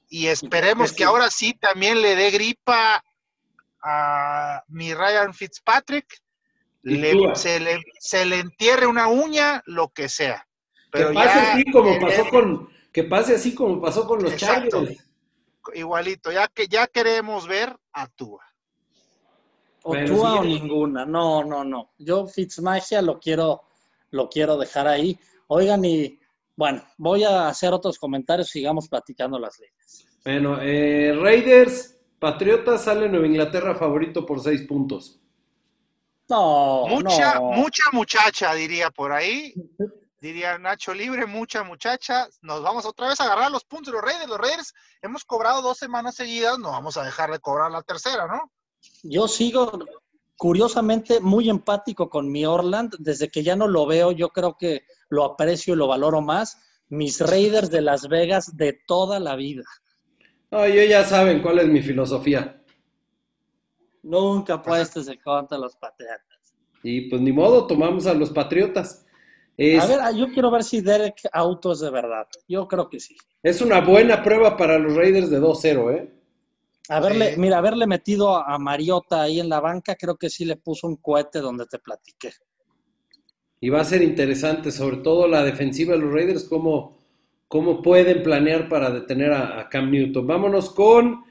[0.09, 3.03] Y esperemos que ahora sí también le dé gripa
[3.83, 6.07] a mi Ryan Fitzpatrick,
[7.35, 10.47] se, le, se le entierre una uña, lo que sea.
[10.91, 15.05] Pero que pase así como pasó con que pase así como pasó con los Chargers.
[15.75, 18.43] Igualito, ya que ya queremos ver a Tua.
[19.83, 21.05] O Tua o ninguna.
[21.05, 21.91] No, no, no.
[21.99, 23.65] Yo Fitzmagia lo quiero
[24.15, 25.19] lo quiero dejar ahí.
[25.47, 26.19] Oigan, y
[26.55, 30.05] bueno, voy a hacer otros comentarios, sigamos platicando las líneas.
[30.23, 35.19] Bueno, eh, Raiders, Patriotas sale Nueva Inglaterra favorito por seis puntos.
[36.27, 37.51] No, Mucha, no.
[37.51, 39.53] mucha muchacha, diría por ahí.
[40.19, 42.27] Diría Nacho Libre, mucha muchacha.
[42.41, 44.27] Nos vamos otra vez a agarrar los puntos de los Raiders.
[44.27, 44.73] Los Raiders
[45.03, 48.51] hemos cobrado dos semanas seguidas, no vamos a dejar de cobrar la tercera, ¿no?
[49.03, 49.77] Yo sigo
[50.37, 52.95] curiosamente muy empático con mi Orland.
[52.99, 56.61] Desde que ya no lo veo, yo creo que lo aprecio y lo valoro más.
[56.89, 59.63] Mis Raiders de Las Vegas de toda la vida.
[60.51, 62.61] No, ellos ya saben cuál es mi filosofía.
[64.03, 66.53] Nunca apuestes en contra los Patriotas.
[66.83, 69.05] Y pues ni modo, tomamos a los Patriotas.
[69.57, 72.27] Es, A ver, ah, yo quiero ver si Derek Auto es de verdad.
[72.47, 73.15] Yo creo que sí.
[73.41, 76.14] es una buena prueba para los Raiders de 2-0, ¿eh?
[76.89, 77.39] Haberle, Sí.
[77.39, 80.97] mira, haberle metido a Mariota ahí en la banca, creo que sí le puso un
[80.97, 82.31] cohete donde te platiqué.
[83.59, 86.99] Y va a ser interesante, sobre todo la defensiva de los Raiders, cómo,
[87.47, 90.27] cómo pueden planear para detener a, a Cam Newton.
[90.27, 91.23] Vámonos con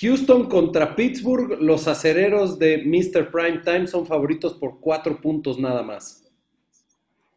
[0.00, 1.58] Houston contra Pittsburgh.
[1.60, 3.30] Los acereros de Mr.
[3.30, 6.24] Prime Time son favoritos por cuatro puntos nada más.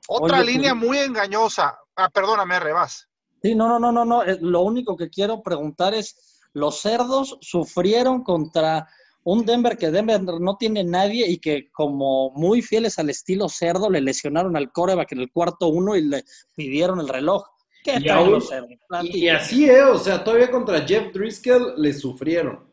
[0.07, 1.77] Otra Oye, línea muy engañosa.
[1.95, 3.07] Ah, perdóname, Rebas.
[3.43, 4.23] Sí, no, no, no, no, no.
[4.23, 8.87] eh, Lo único que quiero preguntar es, los cerdos sufrieron contra
[9.23, 13.89] un Denver que Denver no tiene nadie y que como muy fieles al estilo cerdo
[13.89, 16.23] le lesionaron al coreback en el cuarto uno y le
[16.55, 17.43] pidieron el reloj.
[17.83, 18.71] ¿Qué Y traen aún- los cerdos?
[19.03, 19.83] Y, y así, ¿eh?
[19.83, 22.67] O sea, todavía contra Jeff Driscoll le sufrieron.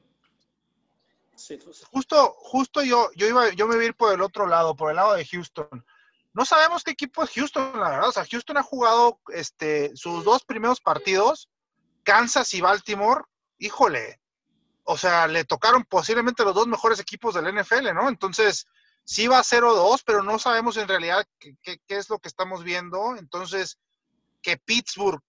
[1.35, 4.47] Sí, pues, Justo, justo yo, yo iba, yo me iba a ir por el otro
[4.47, 5.85] lado, por el lado de Houston.
[6.33, 8.09] No sabemos qué equipo es Houston, la verdad.
[8.09, 11.49] O sea, Houston ha jugado este, sus dos primeros partidos,
[12.03, 13.23] Kansas y Baltimore.
[13.59, 14.21] Híjole,
[14.85, 18.09] o sea, le tocaron posiblemente los dos mejores equipos del NFL, ¿no?
[18.09, 18.66] Entonces,
[19.05, 23.16] sí va 0-2, pero no sabemos en realidad qué, es lo que estamos viendo.
[23.16, 23.79] Entonces,
[24.42, 25.21] que Pittsburgh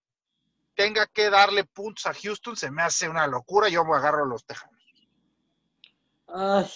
[0.75, 3.69] tenga que darle puntos a Houston se me hace una locura.
[3.69, 4.75] Yo me agarro los Tejanos.
[6.27, 6.69] Ay,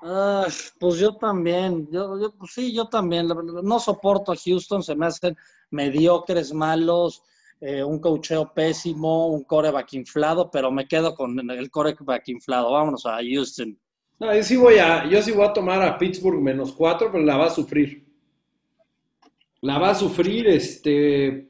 [0.00, 3.28] ay, pues yo también, yo, yo, pues sí, yo también.
[3.28, 5.36] No soporto a Houston, se me hacen
[5.70, 7.22] mediocres, malos,
[7.60, 12.72] eh, un cocheo pésimo, un coreback inflado, pero me quedo con el coreback inflado.
[12.72, 13.78] Vámonos a Houston.
[14.18, 17.24] No, yo sí voy a, yo sí voy a tomar a Pittsburgh menos cuatro, pero
[17.24, 18.04] la va a sufrir.
[19.62, 21.48] La va a sufrir, este.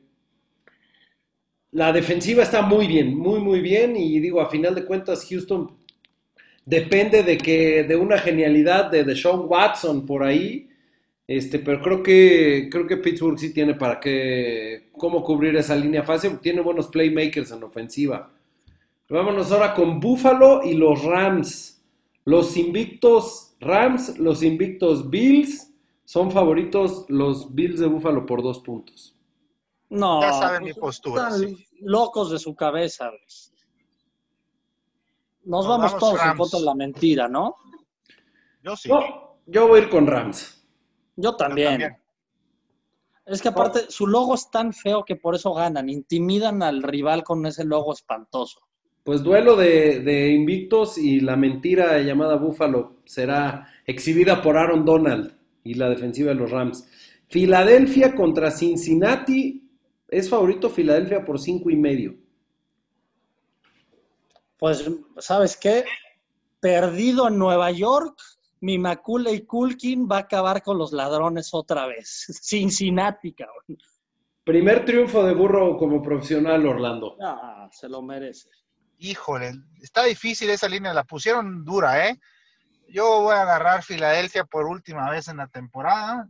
[1.73, 3.97] La defensiva está muy bien, muy, muy bien.
[3.97, 5.79] Y digo, a final de cuentas, Houston
[6.65, 10.69] depende de que, de una genialidad de Deshaun Watson por ahí.
[11.31, 16.03] Este, pero creo que, creo que Pittsburgh sí tiene para qué, cómo cubrir esa línea
[16.03, 16.41] fácil.
[16.41, 18.33] Tiene buenos playmakers en ofensiva.
[19.09, 21.85] Vámonos ahora con Buffalo y los Rams.
[22.25, 25.73] Los invictos Rams, los invictos Bills,
[26.05, 29.15] son favoritos los Bills de Buffalo por dos puntos.
[29.89, 31.67] No, Ya saben mi pues, postura, Están sí.
[31.83, 33.09] locos de su cabeza.
[33.09, 33.53] Nos,
[35.45, 36.39] Nos vamos, vamos todos en Rams.
[36.39, 37.55] contra de la mentira, ¿no?
[38.65, 38.89] Yo sí.
[38.89, 40.57] Yo, yo voy a ir con Rams.
[41.21, 41.69] Yo también.
[41.71, 41.97] también.
[43.27, 45.89] Es que aparte, su logo es tan feo que por eso ganan.
[45.89, 48.61] Intimidan al rival con ese logo espantoso.
[49.05, 55.37] Pues duelo de, de invictos y la mentira llamada Buffalo será exhibida por Aaron Donald
[55.63, 56.87] y la defensiva de los Rams.
[57.29, 59.69] Filadelfia contra Cincinnati.
[60.09, 62.17] Es favorito Filadelfia por cinco y medio.
[64.59, 64.85] Pues,
[65.19, 65.85] ¿sabes qué?
[66.61, 68.19] Perdido en Nueva York,
[68.61, 72.27] mi Macaulay Culkin va a acabar con los ladrones otra vez.
[72.43, 73.79] Cincinnati, cabrón.
[74.45, 77.17] Primer triunfo de burro como profesional, Orlando.
[77.23, 78.49] Ah, se lo merece.
[78.99, 82.19] Híjole, está difícil esa línea, la pusieron dura, ¿eh?
[82.89, 86.29] Yo voy a agarrar Filadelfia por última vez en la temporada.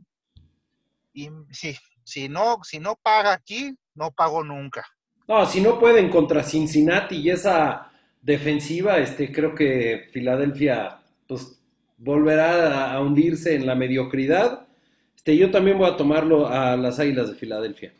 [1.12, 4.86] Y sí, si no, si no paga aquí, no pago nunca.
[5.26, 11.59] No, si no pueden contra Cincinnati y esa defensiva, este, creo que Filadelfia pues,
[12.00, 14.66] volverá a, hundirse en la mediocridad.
[15.14, 17.94] Este, yo también voy a tomarlo a las Águilas de Filadelfia.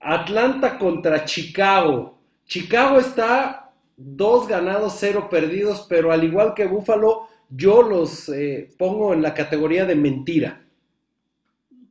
[0.00, 2.18] Atlanta contra Chicago.
[2.46, 9.12] Chicago está dos ganados, cero perdidos, pero al igual que Buffalo, yo los eh, pongo
[9.12, 10.64] en la categoría de mentira.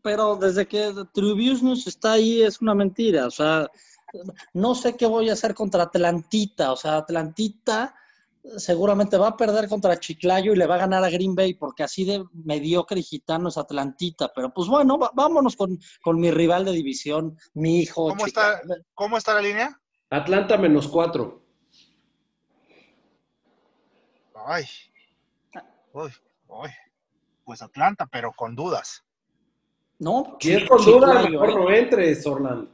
[0.01, 3.27] Pero desde que Trubisky está ahí es una mentira.
[3.27, 3.69] O sea,
[4.53, 6.71] no sé qué voy a hacer contra Atlantita.
[6.71, 7.93] O sea, Atlantita
[8.57, 11.83] seguramente va a perder contra Chiclayo y le va a ganar a Green Bay porque
[11.83, 14.31] así de mediocre y gitano es Atlantita.
[14.33, 18.09] Pero pues bueno, va- vámonos con, con mi rival de división, mi hijo.
[18.09, 18.61] ¿Cómo está.
[18.93, 19.79] ¿Cómo está la línea?
[20.09, 21.43] Atlanta menos cuatro.
[24.45, 24.65] Ay.
[25.93, 26.11] Uy,
[26.47, 26.69] uy.
[27.43, 29.03] Pues Atlanta, pero con dudas.
[29.99, 31.55] No, Si es con duda, Chiclayo, mejor ¿eh?
[31.55, 32.73] no entres, Orlando.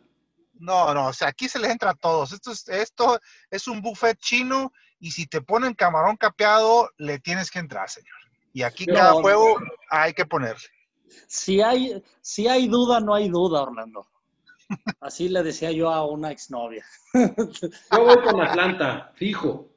[0.60, 2.32] No, no, o sea, aquí se les entra a todos.
[2.34, 3.20] Esto es, esto
[3.50, 4.72] es un buffet chino
[5.04, 8.16] y si te ponen camarón capeado, le tienes que entrar, señor.
[8.54, 9.22] Y aquí No, cada no.
[9.22, 9.58] juego
[9.90, 10.64] hay que ponerle.
[11.28, 14.08] Si hay, si hay duda, no hay duda, Orlando.
[15.02, 16.86] Así le decía yo a una exnovia.
[17.14, 19.68] Yo voy con Atlanta, fijo.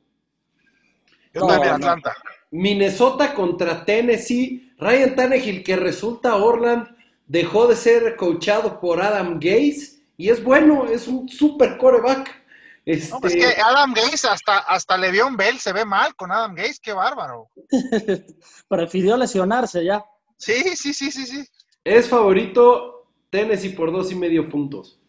[1.35, 1.87] Yo No, también, no.
[1.89, 2.15] Atlanta.
[2.53, 4.73] Minnesota contra Tennessee.
[4.79, 6.87] Ryan Tannehill, que resulta Orland,
[7.27, 12.46] dejó de ser coachado por Adam Gaze y es bueno, es un super coreback.
[12.87, 16.55] Este, No, pues que Adam Gaze, hasta, hasta Le'Veon Bell se ve mal con Adam
[16.55, 17.51] Gaze, qué bárbaro.
[18.69, 20.05] Prefirió lesionarse ya.
[20.37, 21.45] Sí, sí, sí, sí, sí.
[21.83, 25.01] Es favorito Tennessee por dos y medio puntos.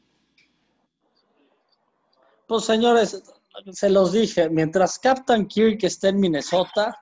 [2.48, 3.24] Pues señores,
[3.72, 7.00] se los dije, mientras Captain Kirk esté en Minnesota,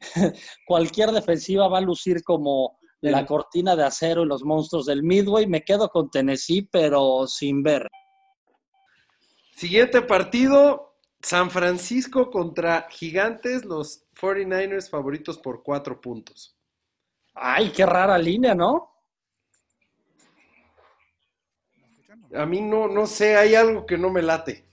[0.66, 5.46] cualquier defensiva va a lucir como la cortina de acero y los monstruos del Midway.
[5.46, 7.88] Me quedo con Tennessee, pero sin ver.
[9.54, 16.56] Siguiente partido, San Francisco contra Gigantes, los 49ers favoritos por cuatro puntos.
[17.34, 18.90] Ay, qué rara línea, ¿no?
[22.34, 24.66] A mí no, no sé, hay algo que no me late.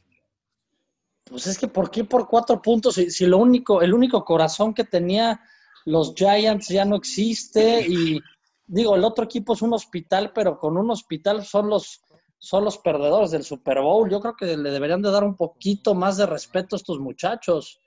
[1.25, 2.95] Pues es que ¿por qué por cuatro puntos?
[2.95, 5.41] Si, si lo único, el único corazón que tenía
[5.85, 8.19] los Giants ya no existe y
[8.65, 12.03] digo, el otro equipo es un hospital, pero con un hospital son los,
[12.39, 14.09] son los perdedores del Super Bowl.
[14.09, 17.79] Yo creo que le deberían de dar un poquito más de respeto a estos muchachos.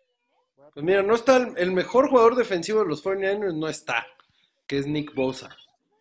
[0.75, 4.07] Pues mira, no está el, el mejor jugador defensivo de los 49ers, no está,
[4.67, 5.51] que es Nick Bosa.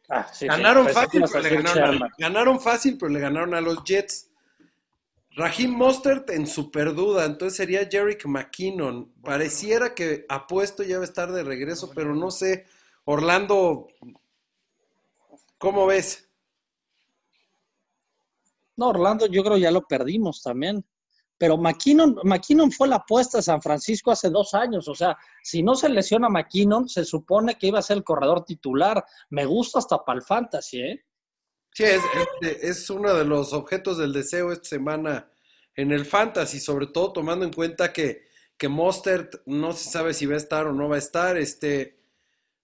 [0.10, 4.30] Ah, sí, Ganaron que fácil, pero le ganaron fácil, pero le ganaron a los Jets.
[5.34, 9.14] Raheem Mostert en super duda, entonces sería Jerick McKinnon.
[9.24, 12.66] Pareciera que apuesto ya va a estar de regreso, pero no sé.
[13.06, 13.88] Orlando,
[15.58, 16.30] ¿cómo ves?
[18.82, 20.84] No, Orlando, yo creo ya lo perdimos también.
[21.38, 24.88] Pero McKinnon, McKinnon fue la apuesta de San Francisco hace dos años.
[24.88, 28.44] O sea, si no se lesiona McKinnon, se supone que iba a ser el corredor
[28.44, 29.06] titular.
[29.30, 31.06] Me gusta hasta para el fantasy, ¿eh?
[31.72, 32.02] Sí, es,
[32.42, 35.32] es, es uno de los objetos del deseo esta semana
[35.76, 38.24] en el Fantasy, sobre todo tomando en cuenta que,
[38.58, 42.02] que Mostert no se sabe si va a estar o no va a estar, este,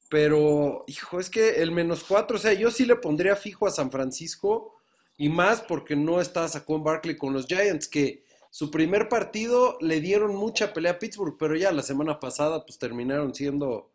[0.09, 3.72] pero, hijo, es que el menos cuatro, o sea, yo sí le pondría fijo a
[3.72, 4.76] San Francisco
[5.18, 9.99] y más porque no está Saquon Barkley con los Giants, que su primer partido le
[9.99, 13.89] dieron mucha pelea a Pittsburgh, pero ya la semana pasada pues terminaron siendo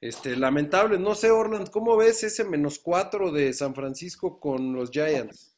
[0.00, 0.98] este, lamentable.
[0.98, 5.56] No sé, Orland, ¿cómo ves ese menos cuatro de San Francisco con los Giants?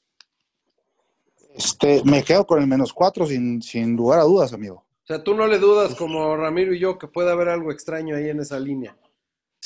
[1.54, 4.84] Este, me quedo con el menos cuatro sin, sin lugar a dudas, amigo.
[5.04, 8.16] O sea, tú no le dudas como Ramiro y yo que puede haber algo extraño
[8.16, 8.96] ahí en esa línea.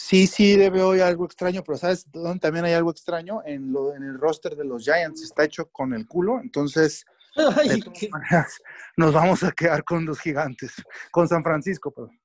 [0.00, 3.42] Sí, sí, debe hoy algo extraño, pero ¿sabes dónde también hay algo extraño?
[3.44, 7.04] En, lo, en el roster de los Giants está hecho con el culo, entonces
[7.56, 8.60] Ay, de todas qué- maneras,
[8.96, 10.72] nos vamos a quedar con los gigantes,
[11.10, 12.16] con San Francisco, perdón.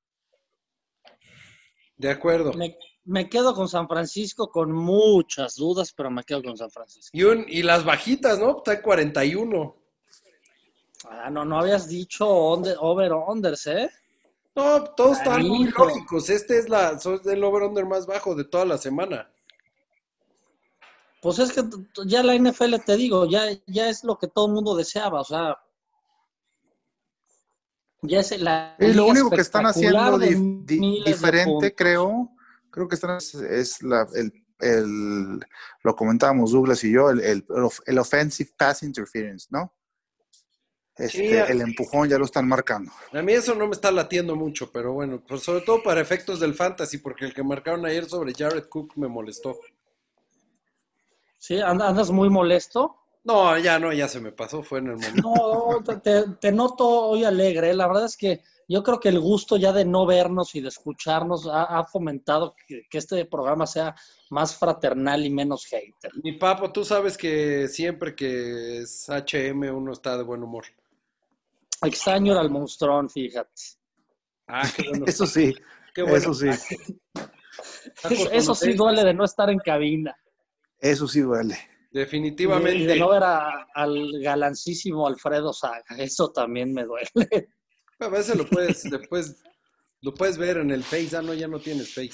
[1.96, 2.52] De acuerdo.
[2.54, 7.10] me, me quedo con San Francisco con muchas dudas, pero me quedo con San Francisco.
[7.12, 8.58] Y, un, y las bajitas, ¿no?
[8.58, 9.76] Está en 41.
[11.10, 13.90] Ah, no, no habías dicho under, over o unders, ¿eh?
[14.56, 16.30] No, todos están muy lógicos.
[16.30, 19.28] Este es la, es el over-under más bajo de toda la semana.
[21.20, 21.62] Pues es que
[22.06, 25.24] ya la NFL, te digo, ya, ya es lo que todo el mundo deseaba, o
[25.24, 25.56] sea.
[28.02, 28.76] Ya es la.
[28.78, 30.34] Y lo único que están haciendo di-
[30.64, 32.30] di- diferente, creo,
[32.70, 35.40] creo que están, es, es la, el, el-
[35.82, 37.46] lo comentábamos Douglas y yo, el, el,
[37.86, 39.72] el offensive pass interference, ¿no?
[40.96, 42.92] Este, Sí, el empujón ya lo están marcando.
[43.12, 46.38] A mí eso no me está latiendo mucho, pero bueno, pues sobre todo para efectos
[46.38, 49.58] del fantasy, porque el que marcaron ayer sobre Jared Cook me molestó.
[51.38, 52.96] Sí, and- andas muy molesto.
[53.24, 55.22] No, ya no, ya se me pasó, fue en el momento.
[55.22, 55.82] No,
[56.40, 57.70] te, noto hoy alegre.
[57.70, 57.74] ¿eh?
[57.74, 60.68] La verdad es que yo creo que el gusto ya de no vernos y de
[60.68, 63.94] escucharnos ha, ha fomentado que, que este programa sea
[64.30, 66.12] más fraternal y menos hater.
[66.22, 70.64] Mi papo, tú sabes que siempre que es HM uno está de buen humor.
[71.86, 73.50] Extraño era el monstrón, fíjate.
[74.46, 75.04] Ah, qué bueno.
[75.06, 75.54] Eso sí,
[75.94, 76.18] qué bueno.
[76.18, 76.48] eso sí,
[78.10, 80.14] Eso, eso sí duele de no estar en cabina.
[80.80, 81.56] eso sí duele.
[81.90, 82.76] Definitivamente.
[82.78, 85.84] y de no ver a- al galancísimo Alfredo Saga.
[85.98, 87.08] Eso también me duele.
[88.00, 89.40] A veces lo puedes, después
[90.00, 92.12] lo puedes ver en el Face, ah, no, ya no tienes Face.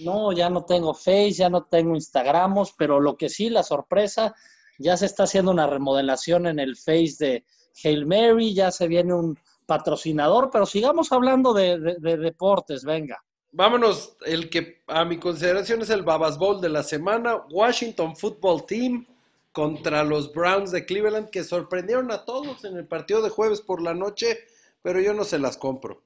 [0.00, 4.34] No, ya no tengo Face, ya no tengo Instagramos, pero lo que sí, la sorpresa,
[4.78, 7.44] ya se está haciendo una remodelación en el Face de
[7.82, 13.22] Hail Mary, ya se viene un patrocinador, pero sigamos hablando de, de- de deportes, venga.
[13.52, 18.66] vámonos, el que a mi consideración es el Babas Bowl de la semana, Washington Football
[18.66, 19.06] Team
[19.52, 23.80] contra los Browns de Cleveland, que sorprendieron a todos en el partido de jueves por
[23.82, 24.38] la noche,
[24.82, 26.02] pero yo no se las compro.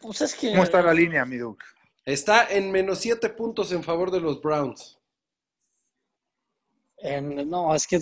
[0.00, 0.50] Pues es que...
[0.52, 1.64] ¿Cómo está la línea, mi Duke?
[2.06, 4.98] Está en menos siete puntos en favor de los Browns.
[6.98, 8.00] En- no, es que,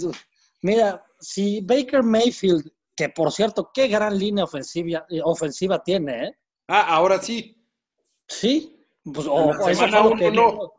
[0.63, 6.39] mira, si Baker Mayfield, que por cierto, qué gran línea ofensiva, eh, ofensiva tiene, ¿eh?
[6.69, 7.57] Ah, ahora sí.
[8.27, 10.73] Sí, pues, o, la o eso semana fue lo que uno, vi, no.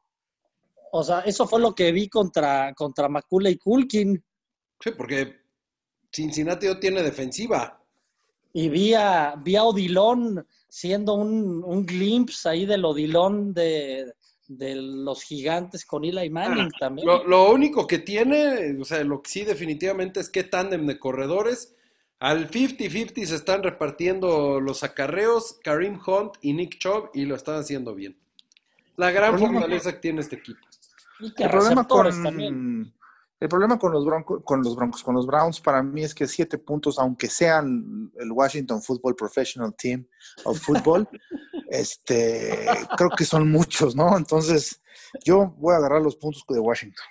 [0.92, 4.24] o sea, eso fue lo que vi contra, contra Macula y Kulkin.
[4.80, 5.40] Sí, porque
[6.12, 7.82] Cincinnati no tiene defensiva.
[8.54, 14.14] Y vi a, vi a Odilon siendo un, un glimpse ahí del Odilon de,
[14.50, 17.08] de los gigantes con Eli Manning también.
[17.08, 21.00] Lo, lo único que tiene, o sea, lo que sí definitivamente es que tándem de
[21.00, 21.76] corredores.
[22.20, 27.60] Al 50-50 se están repartiendo los acarreos, Karim Hunt y Nick Chubb, y lo están
[27.60, 28.18] haciendo bien.
[28.98, 30.60] La gran fortaleza que tiene este equipo.
[31.20, 32.54] Y que El problema también.
[32.54, 32.94] con
[33.40, 36.28] el problema con los broncos, con los broncos, con los Browns para mí es que
[36.28, 40.06] siete puntos, aunque sean el Washington Football Professional Team
[40.44, 41.08] of Football,
[41.70, 42.66] este,
[42.98, 44.18] creo que son muchos, ¿no?
[44.18, 44.82] Entonces,
[45.24, 47.06] yo voy a agarrar los puntos de Washington.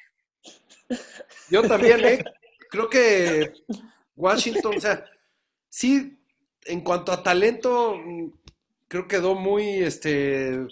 [1.51, 2.25] Yo también, ¿eh?
[2.71, 3.53] Creo que
[4.17, 5.05] Washington, o sea,
[5.69, 6.19] sí,
[6.65, 8.31] en cuanto a talento, mm,
[8.89, 10.67] creo que quedó muy, este,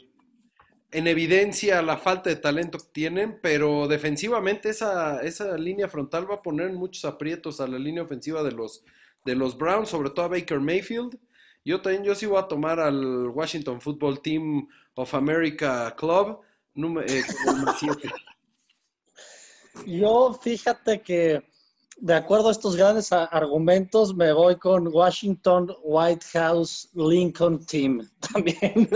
[0.93, 6.37] en evidencia la falta de talento que tienen, pero defensivamente esa, esa línea frontal va
[6.37, 8.85] a poner muchos aprietos a la línea ofensiva de los,
[9.25, 11.19] de los Browns, sobre todo a Baker Mayfield.
[11.67, 16.39] Yo también, yo sí voy a tomar al Washington Football Team of America Club,
[16.75, 18.09] número, eh, con el 7.
[19.87, 21.43] Yo fíjate que
[21.97, 28.89] de acuerdo a estos grandes argumentos me voy con Washington White House Lincoln Team también.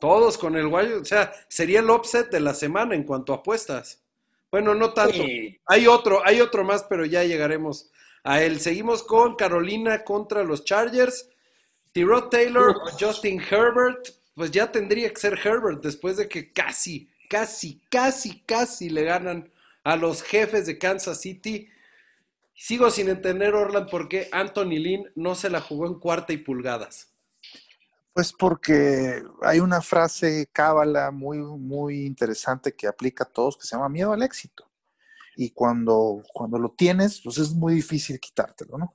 [0.00, 3.36] Todos con el Guayo, o sea, sería el upset de la semana en cuanto a
[3.36, 4.02] apuestas.
[4.50, 5.22] Bueno, no tanto.
[5.22, 5.56] Sí.
[5.66, 7.92] Hay otro, hay otro más, pero ya llegaremos
[8.24, 8.58] a él.
[8.58, 11.30] Seguimos con Carolina contra los Chargers.
[11.92, 17.10] Tyrod Taylor o Justin Herbert, pues ya tendría que ser Herbert después de que casi,
[17.28, 19.50] casi, casi, casi le ganan
[19.82, 21.68] a los jefes de Kansas City.
[22.54, 26.38] Sigo sin entender, Orland, por qué Anthony Lynn no se la jugó en cuarta y
[26.38, 27.08] pulgadas.
[28.12, 33.76] Pues porque hay una frase cábala muy, muy interesante que aplica a todos que se
[33.76, 34.68] llama miedo al éxito.
[35.36, 38.94] Y cuando, cuando lo tienes, pues es muy difícil quitártelo, ¿no?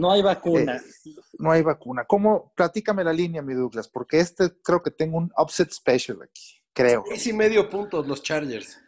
[0.00, 0.76] No hay vacuna.
[0.76, 2.06] Eh, no hay vacuna.
[2.06, 2.54] ¿Cómo?
[2.56, 7.04] Platícame la línea, mi Douglas, porque este creo que tengo un upset special aquí, creo.
[7.06, 8.80] Seis y medio puntos los Chargers.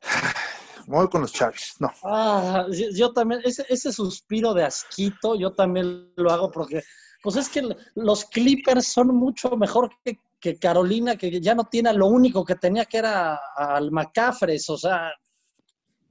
[0.86, 1.78] Voy con los Chargers.
[1.78, 1.92] No.
[2.04, 6.82] Ah, yo, yo también, ese, ese suspiro de asquito, yo también lo hago porque,
[7.22, 11.92] pues es que los Clippers son mucho mejor que, que Carolina, que ya no tiene
[11.92, 15.12] lo único que tenía que era al McCaffrey, o sea,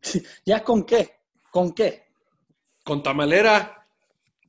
[0.45, 1.21] ¿ya con qué?
[1.49, 2.10] ¿Con qué?
[2.83, 3.87] Con Tamalera.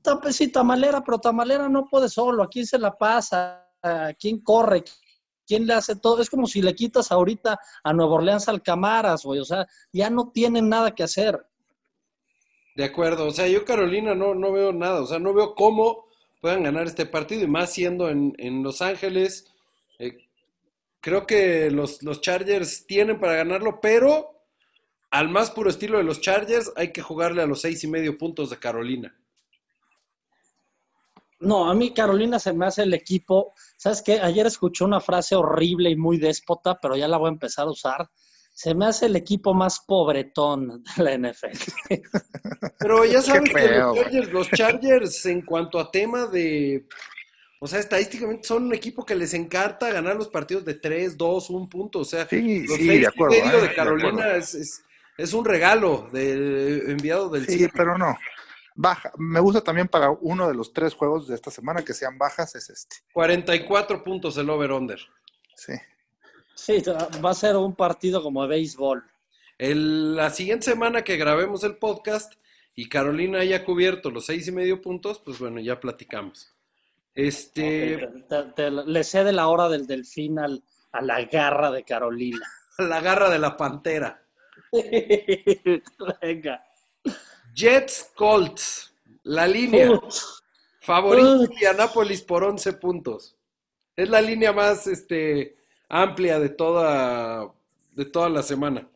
[0.02, 2.42] Ta- pues Sí, Tamalera, pero Tamalera no puede solo.
[2.42, 3.68] ¿A quién se la pasa?
[3.82, 4.84] ¿A quién corre?
[5.46, 6.22] ¿Quién le hace todo?
[6.22, 9.40] Es como si le quitas ahorita a Nueva Orleans al Camaras, güey.
[9.40, 11.46] O sea, ya no tienen nada que hacer.
[12.74, 13.26] De acuerdo.
[13.26, 15.02] O sea, yo Carolina no, no veo nada.
[15.02, 16.06] O sea, no veo cómo
[16.40, 17.42] puedan ganar este partido.
[17.42, 19.52] Y más siendo en, en Los Ángeles.
[19.98, 20.16] Eh,
[21.00, 24.41] creo que los, los Chargers tienen para ganarlo, pero
[25.12, 28.16] al más puro estilo de los Chargers hay que jugarle a los seis y medio
[28.16, 29.14] puntos de Carolina.
[31.38, 33.52] No, a mí Carolina se me hace el equipo.
[33.76, 34.20] ¿Sabes qué?
[34.20, 37.70] Ayer escuché una frase horrible y muy déspota, pero ya la voy a empezar a
[37.70, 38.10] usar.
[38.54, 41.58] Se me hace el equipo más pobretón de la NFL.
[42.78, 46.86] Pero ya sabes que los Chargers, los Chargers, en cuanto a tema de.
[47.60, 51.50] O sea, estadísticamente son un equipo que les encanta ganar los partidos de 3, 2,
[51.50, 52.00] 1 punto.
[52.00, 53.68] O sea, Sí, los sí, seis de acuerdo, y medio ¿eh?
[53.68, 54.84] de Carolina es,
[55.18, 58.16] es un regalo de, enviado del Sí, pero no.
[58.74, 59.12] Baja.
[59.18, 62.54] Me gusta también para uno de los tres juegos de esta semana que sean bajas,
[62.54, 62.96] es este.
[63.12, 64.98] 44 puntos el over-under.
[65.54, 65.74] Sí.
[66.54, 66.82] Sí,
[67.24, 69.04] va a ser un partido como de béisbol.
[69.58, 72.34] El- la siguiente semana que grabemos el podcast
[72.74, 76.52] y Carolina haya cubierto los seis y medio puntos, pues bueno, ya platicamos.
[77.14, 81.84] Este, Ok, te- te- le cede la hora del delfín al- a la garra de
[81.84, 82.46] Carolina.
[82.78, 84.21] la garra de la pantera.
[86.22, 86.64] Venga.
[87.54, 88.92] Jets Colts,
[89.22, 89.90] la línea.
[90.80, 91.44] Favorito Uy.
[91.46, 93.36] Indianapolis por 11 puntos.
[93.94, 95.56] Es la línea más este,
[95.88, 97.52] amplia de toda,
[97.92, 98.88] de toda la semana.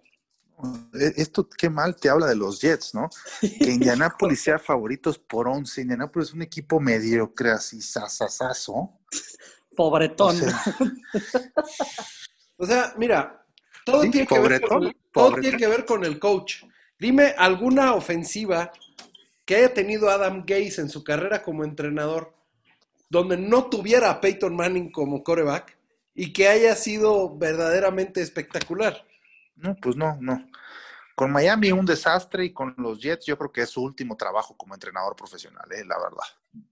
[0.94, 3.10] E- Esto qué mal te habla de los Jets, ¿no?
[3.40, 5.82] Que Indianapolis sea favoritos por 11.
[5.82, 8.98] Indianapolis es un equipo mediocre así, sasasazo.
[9.76, 10.34] Pobretón.
[10.34, 10.64] O sea,
[12.56, 13.45] O sea, mira,
[13.86, 16.64] todo, Sí, tiene, que ver con, todo tiene que ver con el coach.
[16.98, 18.72] Dime alguna ofensiva
[19.44, 22.34] que haya tenido Adam Gase en su carrera como entrenador,
[23.08, 25.78] donde no tuviera a Peyton Manning como coreback
[26.14, 29.06] y que haya sido verdaderamente espectacular.
[29.54, 30.50] no, pues no, no.
[31.14, 34.54] Con Miami un desastre y con los Jets yo creo que es su último trabajo
[34.56, 36.66] como entrenador profesional, eh, la verdad.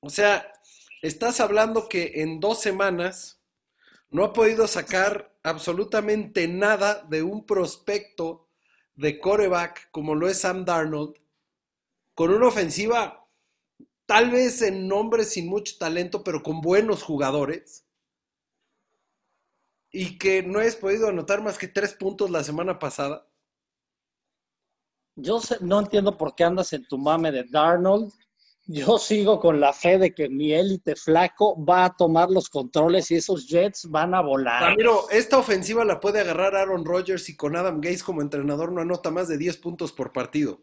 [0.00, 0.52] O sea,
[1.00, 3.39] estás hablando que en dos semanas
[4.10, 8.48] no ha podido sacar absolutamente nada de un prospecto
[8.94, 11.16] de coreback como lo es Sam Darnold,
[12.14, 13.26] con una ofensiva
[14.06, 17.86] tal vez en nombre sin mucho talento, pero con buenos jugadores,
[19.92, 23.26] y que no has podido anotar más que tres puntos la semana pasada.
[25.16, 28.12] Yo no entiendo por qué andas en tu mame de Darnold.
[28.72, 33.10] Yo sigo con la fe de que mi élite flaco va a tomar los controles
[33.10, 34.62] y esos Jets van a volar.
[34.62, 38.80] Ramiro, esta ofensiva la puede agarrar Aaron Rodgers y con Adam Gase como entrenador no
[38.80, 40.60] anota más de 10 puntos por partido.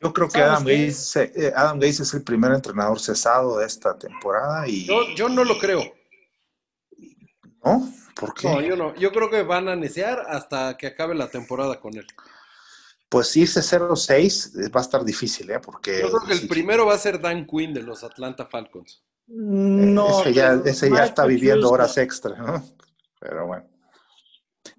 [0.00, 0.64] Yo creo que ¿Sabes Adam?
[0.64, 5.28] Gase, eh, Adam Gase es el primer entrenador cesado de esta temporada y Yo, yo
[5.28, 5.82] no lo creo.
[7.64, 7.92] ¿no?
[8.14, 8.48] ¿Por qué?
[8.48, 8.94] No, yo no.
[8.94, 12.06] Yo creo que van a necear hasta que acabe la temporada con él.
[13.08, 15.60] Pues irse 0-6 eh, va a estar difícil, ¿eh?
[15.60, 18.46] Porque Yo creo que el sí, primero va a ser Dan Quinn de los Atlanta
[18.46, 19.02] Falcons.
[19.26, 22.64] No, ese ya, pero ese ya está viviendo horas extra, ¿no?
[23.20, 23.66] Pero bueno.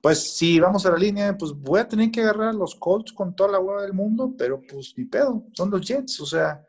[0.01, 3.11] Pues si vamos a la línea, pues voy a tener que agarrar a los Colts
[3.11, 6.63] con toda la hueva del mundo, pero pues ni pedo, son los Jets, o sea,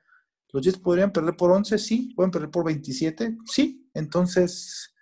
[0.53, 4.95] los Jets podrían perder por 11, sí, pueden perder por 27, sí, entonces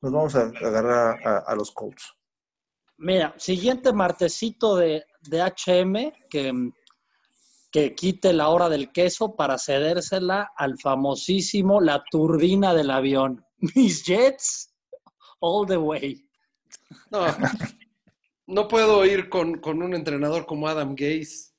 [0.00, 2.12] nos vamos a agarrar a, a los Colts.
[2.98, 6.70] Mira, siguiente martesito de, de HM que,
[7.70, 13.44] que quite la hora del queso para cedérsela al famosísimo la turbina del avión.
[13.74, 14.72] Mis Jets,
[15.40, 16.24] all the way.
[17.10, 17.26] No,
[18.46, 21.52] no puedo ir con, con un entrenador como Adam Gase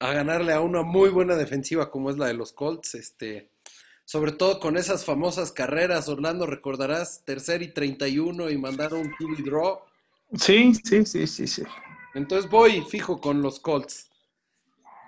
[0.00, 2.94] a ganarle a una muy buena defensiva como es la de los Colts.
[2.94, 3.52] Este,
[4.04, 9.44] sobre todo con esas famosas carreras, Orlando, recordarás, tercer y 31 y mandar un QB
[9.44, 9.80] draw.
[10.34, 11.62] Sí, sí, sí, sí, sí.
[12.14, 14.10] Entonces voy fijo con los Colts.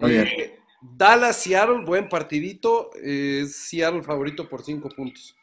[0.00, 0.26] Muy bien.
[0.26, 2.90] Eh, Dallas, Seattle, buen partidito.
[3.02, 5.34] eh, Seattle favorito por 5 puntos.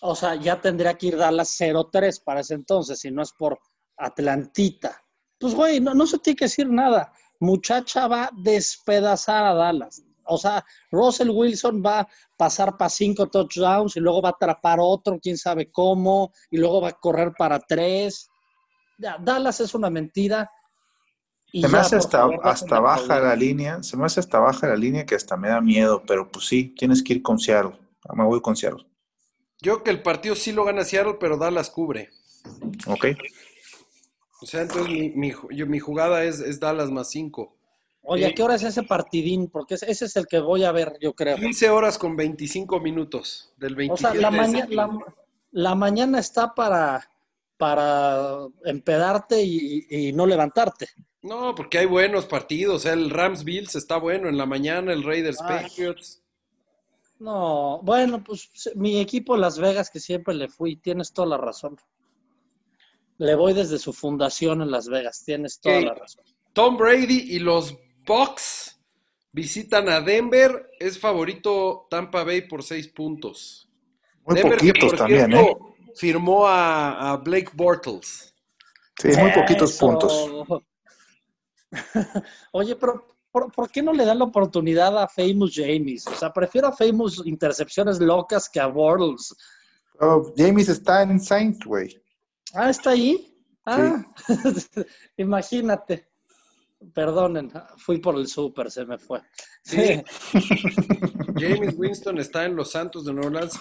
[0.00, 3.58] O sea, ya tendría que ir Dallas 0-3 para ese entonces, si no es por
[3.96, 5.02] Atlantita.
[5.38, 7.12] Pues, güey, no, no se tiene que decir nada.
[7.40, 10.02] Muchacha va a despedazar a Dallas.
[10.24, 14.78] O sea, Russell Wilson va a pasar para cinco touchdowns y luego va a atrapar
[14.80, 18.28] otro, quién sabe cómo, y luego va a correr para tres.
[18.98, 20.50] Ya, Dallas es una mentira.
[21.52, 24.66] y Se me hace hasta, favor, hasta baja la línea, se me hace hasta baja
[24.66, 27.78] la línea que hasta me da miedo, pero pues sí, tienes que ir con Seattle.
[28.14, 28.84] Me voy con Seattle.
[29.60, 32.10] Yo que el partido sí lo gana Seattle, pero Dallas cubre.
[32.86, 33.06] ¿Ok?
[34.40, 37.54] O sea, entonces mi, mi, ju- yo- mi jugada es, es Dallas más 5.
[38.02, 39.48] Oye, ¿a qué hora es ese partidín?
[39.48, 41.36] Porque ese es el que voy a ver, yo creo.
[41.36, 45.04] 15 horas con 25 minutos del O 27 sea, la, de maña- septiembre.
[45.50, 47.10] la, la mañana está para,
[47.58, 50.88] para empedarte y, y no levantarte.
[51.22, 52.86] No, porque hay buenos partidos.
[52.86, 55.64] El Rams Bills está bueno en la mañana, el Raiders Ay.
[55.64, 56.22] Patriots.
[57.18, 61.76] No, bueno, pues mi equipo Las Vegas, que siempre le fui, tienes toda la razón.
[63.18, 66.24] Le voy desde su fundación en Las Vegas, tienes toda la razón.
[66.52, 68.80] Tom Brady y los Bucks
[69.32, 70.70] visitan a Denver.
[70.78, 73.68] Es favorito Tampa Bay por 6 puntos.
[74.24, 75.56] Muy Denver, que, poquitos por también, ¿eh?
[75.98, 78.34] Firmó a, a Blake Bortles.
[79.00, 79.86] Sí, muy poquitos Eso.
[79.86, 80.62] puntos.
[82.52, 86.06] Oye, pero ¿por, por qué no le dan la oportunidad a Famous James?
[86.06, 89.34] O sea, prefiero a Famous intercepciones locas que a Bortles.
[90.00, 92.00] Oh, James está en Saints, güey.
[92.54, 93.34] Ah, ¿está ahí?
[93.66, 94.04] Ah,
[95.16, 96.08] imagínate.
[96.94, 99.20] Perdonen, fui por el súper, se me fue.
[99.62, 100.00] Sí.
[101.34, 103.60] James Winston está en los Santos de Nueva Orleans.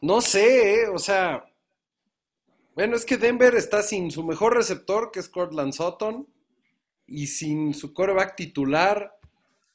[0.00, 0.88] No sé, ¿eh?
[0.88, 1.44] o sea.
[2.74, 6.26] Bueno, es que Denver está sin su mejor receptor, que es Cortland Sutton,
[7.06, 9.18] y sin su coreback titular.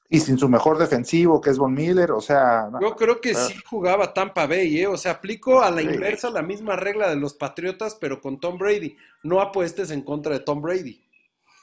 [0.09, 2.69] Y sin su mejor defensivo, que es Von Miller, o sea.
[2.81, 4.87] Yo creo que sí jugaba Tampa Bay, ¿eh?
[4.87, 5.87] O sea, aplico a la Sí.
[5.87, 8.95] inversa la misma regla de los Patriotas, pero con Tom Brady.
[9.23, 11.03] No apuestes en contra de Tom Brady.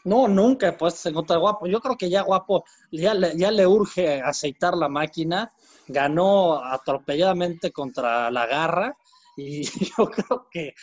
[0.05, 1.66] No, nunca he puesto en contra de Guapo.
[1.66, 5.51] Yo creo que ya Guapo ya le, ya le urge aceitar la máquina.
[5.89, 8.95] Ganó atropelladamente contra la garra
[9.39, 9.62] y
[9.99, 10.74] yo creo que,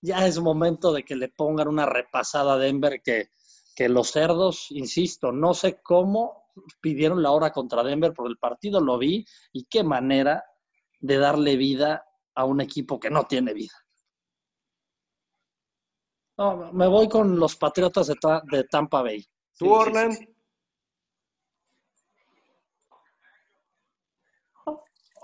[0.00, 3.30] ya es momento de que le pongan una repasada a Denver que,
[3.74, 6.48] que los cerdos, insisto, no sé cómo
[6.80, 10.44] pidieron la hora contra Denver por el partido, lo vi y qué manera
[11.00, 13.74] de darle vida a un equipo que no tiene vida.
[16.36, 18.16] No, me voy con los Patriotas de,
[18.50, 19.24] de Tampa Bay.
[19.56, 20.12] ¿Tú, Sí, sí, Orlan?
[20.12, 20.37] sí, sí.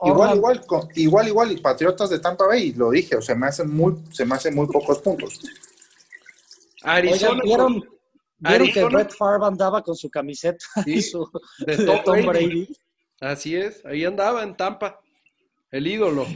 [0.07, 3.47] Igual, igual, con- igual, igual, y Patriotas de Tampa Bay, lo dije, o sea, me
[3.47, 5.41] hacen muy, se me hacen muy pocos puntos.
[6.83, 7.31] Arizona.
[7.33, 7.85] Oigan, ¿vieron,
[8.39, 11.29] vieron que Brett Favre andaba con su camiseta Sí, y su,
[11.67, 12.47] de de Tom Tom Brady.
[12.47, 12.69] Brady?
[13.21, 15.01] Así es, ahí andaba en Tampa.
[15.71, 16.27] El ídolo.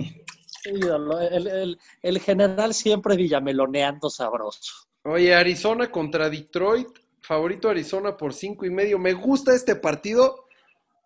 [0.65, 4.73] Ídolo, El, el- el general siempre villameloneando sabroso.
[5.05, 6.89] Oye, Arizona contra Detroit.
[7.21, 8.99] Favorito Arizona por cinco y medio.
[8.99, 10.47] Me gusta este partido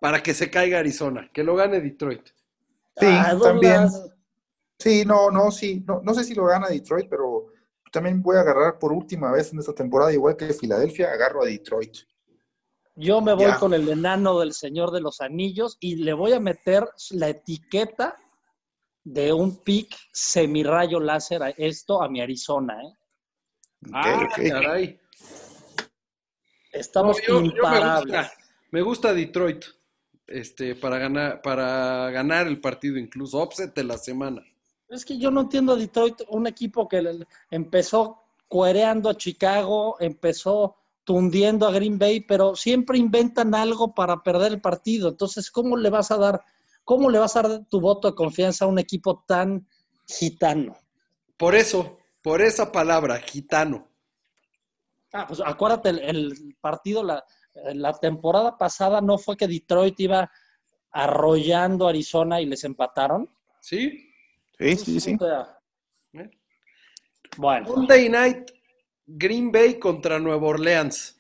[0.00, 2.28] para que se caiga Arizona, que lo gane Detroit.
[2.96, 3.88] Sí, Ah, también.
[4.78, 7.46] Sí, no, no, sí, no, no sé si lo gana Detroit, pero
[7.92, 11.46] también voy a agarrar por última vez en esta temporada, igual que Filadelfia, agarro a
[11.46, 11.98] Detroit.
[12.96, 13.58] Yo me voy Ya.
[13.58, 18.16] con el enano del Señor de los Anillos y le voy a meter la etiqueta
[19.04, 22.82] de un pick semirrayo láser a esto a mi Arizona.
[22.82, 22.94] ¿eh?
[23.92, 25.00] Ah, caray.
[26.72, 28.04] Estamos No, yo- yo me imparables.
[28.04, 28.32] gusta,
[28.70, 29.64] me gusta Detroit.
[30.32, 34.42] Este, para ganar, para ganar el partido, incluso offset de la semana.
[34.88, 40.76] Es que yo no entiendo a Detroit, un equipo que empezó cuereando a Chicago, empezó
[41.04, 45.10] tundiendo a Green Bay, pero siempre inventan algo para perder el partido.
[45.10, 46.42] Entonces, ¿cómo le vas a dar,
[46.82, 49.68] cómo le vas a dar tu voto de confianza a un equipo tan
[50.08, 50.78] gitano?
[51.36, 53.86] Por eso, por esa palabra, gitano.
[55.12, 57.22] Ah, pues acuérdate, el, el partido, la,
[57.54, 60.30] la temporada pasada no fue que Detroit iba
[60.90, 63.28] arrollando a Arizona y les empataron.
[63.60, 64.12] ¿Sí?
[64.58, 65.16] Sí, sí, sí.
[65.18, 65.58] Sea,
[66.14, 66.30] ¿Eh?
[67.36, 68.50] bueno, Monday night,
[69.06, 71.18] Green Bay contra Nueva Orleans.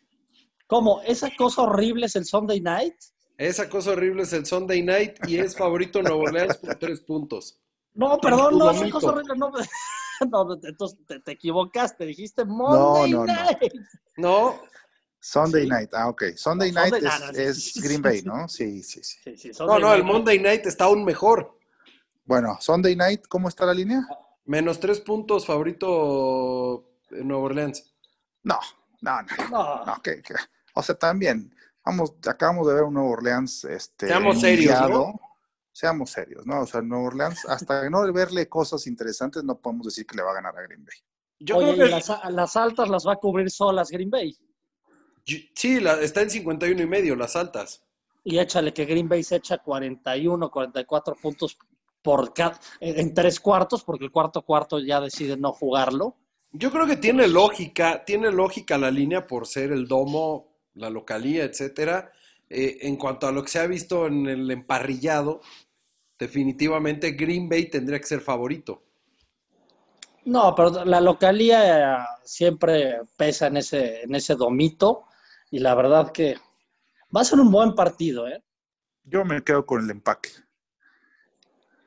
[0.72, 1.02] ¿cómo?
[1.02, 2.94] ¿Esa cosa horrible es el Sunday Night?
[3.36, 7.60] Esa cosa horrible es el Sunday night y es favorito Nueva Orleans por tres puntos.
[7.92, 9.50] No, perdón, no, esa cosa horrible, no.
[10.30, 13.24] no, entonces te, te equivocaste, dijiste Monday no, no.
[13.26, 13.72] Night.
[14.16, 14.60] No,
[15.24, 16.24] Sunday night, ah, ok.
[16.34, 18.22] Sunday No, night Sunday- es, no, Green Bay.
[18.22, 18.48] ¿no?
[18.48, 19.18] Sí, sí, sí.
[19.22, 20.02] Sí, sí, no, no, el.
[20.02, 21.56] Monday night está aún mejor.
[22.24, 24.04] Bueno, Sunday night, ¿cómo está la línea?
[24.46, 27.94] Menos tres puntos, favorito eh, Nueva Orleans.
[28.42, 28.58] No,
[29.00, 30.34] no, no, No, no, que, que-
[30.74, 31.54] o sea, también,
[31.84, 35.20] vamos, acabamos de ver un Nuevo Orleans, este, Seamos serios, ¿no?
[35.70, 36.62] Seamos serios, ¿no?
[36.62, 40.32] O sea, Nuevo Orleans, hasta no verle cosas interesantes, no podemos decir que le va
[40.32, 40.96] a ganar a Green Bay.
[41.38, 44.36] Yo Oye, creo y que las, las altas las va a cubrir solas Green Bay.
[45.24, 47.82] Sí, la- está en 51 y medio, las altas.
[48.24, 51.56] Y échale que Green Bay se echa 41, 44 puntos
[52.02, 56.16] por ca- en en tres cuartos, porque el cuarto cuarto ya decide no jugarlo.
[56.52, 61.44] Yo creo que tiene lógica, tiene lógica la línea por ser el domo, la localía,
[61.44, 62.12] etcétera.
[62.50, 65.40] Eh, en cuanto a lo que se ha visto en el emparrillado,
[66.18, 68.82] definitivamente Green Bay tendría que ser favorito.
[70.24, 75.04] No, pero la localía eh, siempre pesa en ese, en ese domito.
[75.52, 76.36] Y la verdad que
[77.14, 78.42] va a ser un buen partido, ¿eh?
[79.04, 80.30] Yo me quedo con el empaque.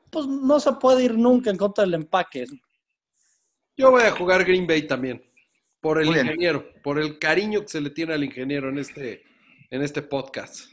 [0.08, 2.46] Pues no se puede ir nunca en contra del empaque.
[3.76, 5.20] Yo voy a jugar Green Bay también,
[5.80, 6.26] por el Muy bien.
[6.26, 9.24] ingeniero, por el cariño que se le tiene al ingeniero en este,
[9.68, 10.70] en este podcast.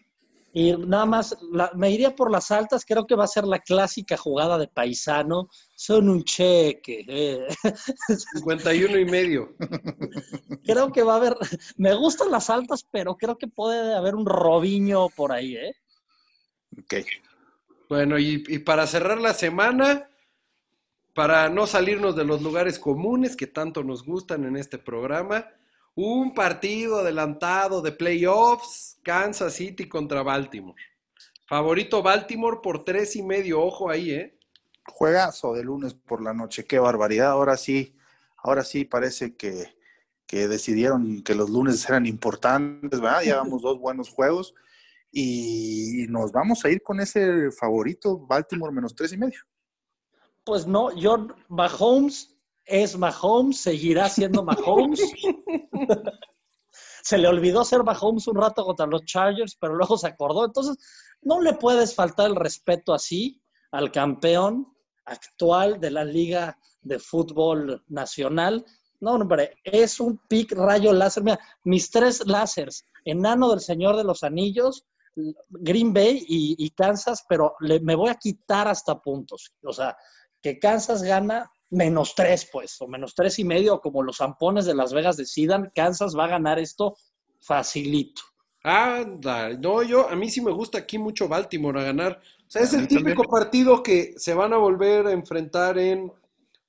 [0.55, 3.57] Y nada más, la- me iría por las altas, creo que va a ser la
[3.59, 5.49] clásica jugada de paisano.
[5.75, 7.03] Son un cheque.
[7.07, 7.47] eh.
[8.35, 9.55] 51 y medio.
[10.63, 11.35] Creo que va a haber,
[11.77, 15.73] me gustan las altas, pero creo que puede haber un robiño por ahí, ¿eh?
[16.79, 16.93] Ok.
[17.89, 20.07] Bueno, y, y para cerrar la semana,
[21.15, 25.47] para no salirnos de los lugares comunes que tanto nos gustan en este programa,
[25.95, 30.81] un partido adelantado de playoffs, Kansas City contra Baltimore.
[31.47, 34.39] Favorito Baltimore por tres y medio, ojo ahí, ¿eh?
[34.87, 37.31] Juegazo de lunes por la noche, qué barbaridad.
[37.31, 37.95] Ahora sí,
[38.37, 39.75] ahora sí parece que,
[40.25, 43.21] que decidieron que los lunes eran importantes, ¿verdad?
[43.21, 44.53] Llevamos dos buenos juegos
[45.11, 49.39] y nos vamos a ir con ese favorito Baltimore menos tres y medio.
[50.43, 52.35] Pues no, yo, Mahomes
[52.65, 55.01] es Mahomes, seguirá siendo Mahomes.
[57.03, 60.45] se le olvidó ser Mahomes un rato contra los Chargers, pero luego se acordó.
[60.45, 60.77] Entonces,
[61.21, 64.67] no le puedes faltar el respeto así al campeón
[65.05, 68.65] actual de la Liga de Fútbol Nacional.
[68.99, 71.23] No, hombre, es un pick rayo láser.
[71.23, 74.85] Mira, mis tres láseres, enano del Señor de los Anillos,
[75.49, 79.53] Green Bay y, Kansas, pero me voy a quitar hasta puntos.
[79.63, 79.95] O sea,
[80.41, 84.75] que Kansas gana menos tres, pues, o menos tres y medio, como los zampones de
[84.75, 86.95] Las Vegas decidan, Kansas va a ganar esto
[87.39, 88.21] facilito.
[88.63, 92.21] Anda, no, yo, a mí sí me gusta aquí mucho Baltimore a ganar.
[92.47, 96.11] O sea, es el típico partido que se van a volver a enfrentar en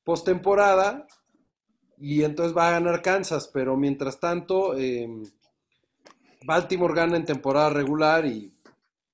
[0.03, 1.07] postemporada
[1.99, 5.09] y entonces va a ganar Kansas, pero mientras tanto, eh,
[6.45, 8.53] Baltimore gana en temporada regular y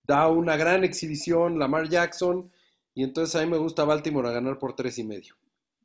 [0.04, 2.50] da una gran exhibición Lamar Jackson
[2.94, 5.36] y entonces a mí me gusta Baltimore a ganar por tres y medio.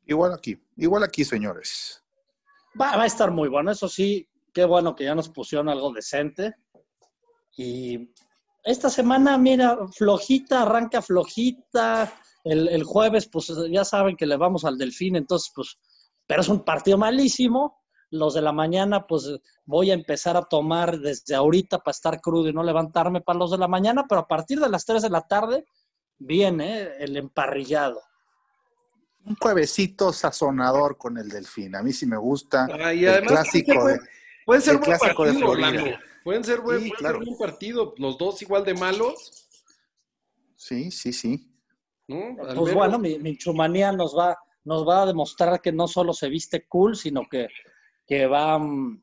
[0.06, 2.02] Igual aquí, igual aquí, señores.
[2.80, 5.92] Va, va a estar muy bueno, eso sí, qué bueno que ya nos pusieron algo
[5.92, 6.54] decente.
[7.56, 8.10] Y
[8.62, 12.12] esta semana, mira, flojita, arranca flojita.
[12.44, 15.78] El, el, jueves, pues ya saben que le vamos al Delfín, entonces, pues,
[16.26, 17.78] pero es un partido malísimo.
[18.10, 19.28] Los de la mañana, pues
[19.64, 23.50] voy a empezar a tomar desde ahorita para estar crudo y no levantarme para los
[23.50, 25.66] de la mañana, pero a partir de las 3 de la tarde
[26.18, 28.00] viene el emparrillado.
[29.26, 31.74] Un juevesito sazonador con el Delfín.
[31.76, 32.66] A mí sí me gusta.
[32.72, 33.26] Ah, y además, el
[33.64, 34.00] clásico puede, de,
[34.44, 36.00] pueden ser el buen clásico de partido, Florida.
[36.24, 37.18] Pueden ser buen, Sí, pueden claro.
[37.18, 39.42] ser buen partido, los dos igual de malos,
[40.58, 41.52] Sí, sí, sí.
[42.08, 46.12] Pues menos- bueno, mi, mi chumanía nos va, nos va a demostrar que no solo
[46.12, 47.48] se viste cool, sino que,
[48.06, 49.02] que va mm,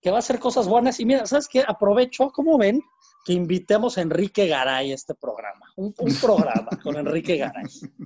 [0.00, 1.00] que va a hacer cosas buenas.
[1.00, 1.64] Y mira, ¿sabes qué?
[1.66, 2.80] Aprovecho, ¿cómo ven?
[3.24, 5.72] Que invitemos a Enrique Garay a este programa.
[5.76, 7.64] Un, un programa con Enrique Garay.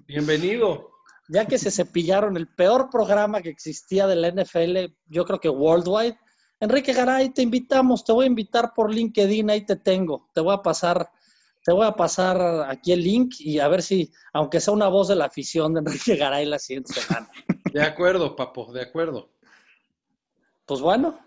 [0.09, 0.91] Bienvenido.
[1.33, 5.49] Ya que se cepillaron el peor programa que existía de la NFL, yo creo que
[5.49, 6.19] worldwide.
[6.59, 10.29] Enrique Garay, te invitamos, te voy a invitar por LinkedIn, ahí te tengo.
[10.35, 11.09] Te voy a pasar,
[11.65, 15.07] te voy a pasar aquí el link y a ver si, aunque sea una voz
[15.07, 17.31] de la afición de Enrique Garay la siguiente semana.
[17.73, 19.31] De acuerdo, papo, de acuerdo.
[20.67, 21.21] Pues bueno,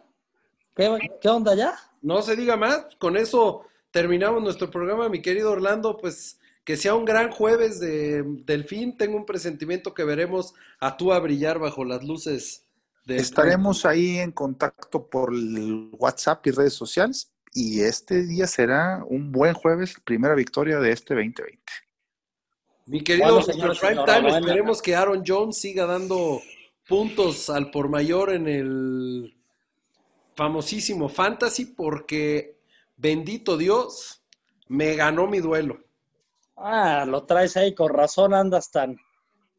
[0.75, 1.73] ¿qué, qué onda ya?
[2.01, 6.95] No se diga más, con eso terminamos nuestro programa, mi querido Orlando, pues que sea
[6.95, 11.83] un gran jueves de Delfín, tengo un presentimiento que veremos a tú a brillar bajo
[11.83, 12.65] las luces
[13.05, 17.29] de Estaremos ahí en contacto por el WhatsApp y redes sociales.
[17.53, 21.61] Y este día será un buen jueves, primera victoria de este 2020.
[22.85, 26.41] Mi querido señores, prime time, esperemos que Aaron Jones siga dando
[26.87, 29.37] puntos al por mayor en el
[30.35, 32.57] famosísimo Fantasy, porque
[32.97, 34.23] bendito Dios,
[34.67, 35.82] me ganó mi duelo.
[36.55, 38.97] Ah, lo traes ahí, con razón andas tan,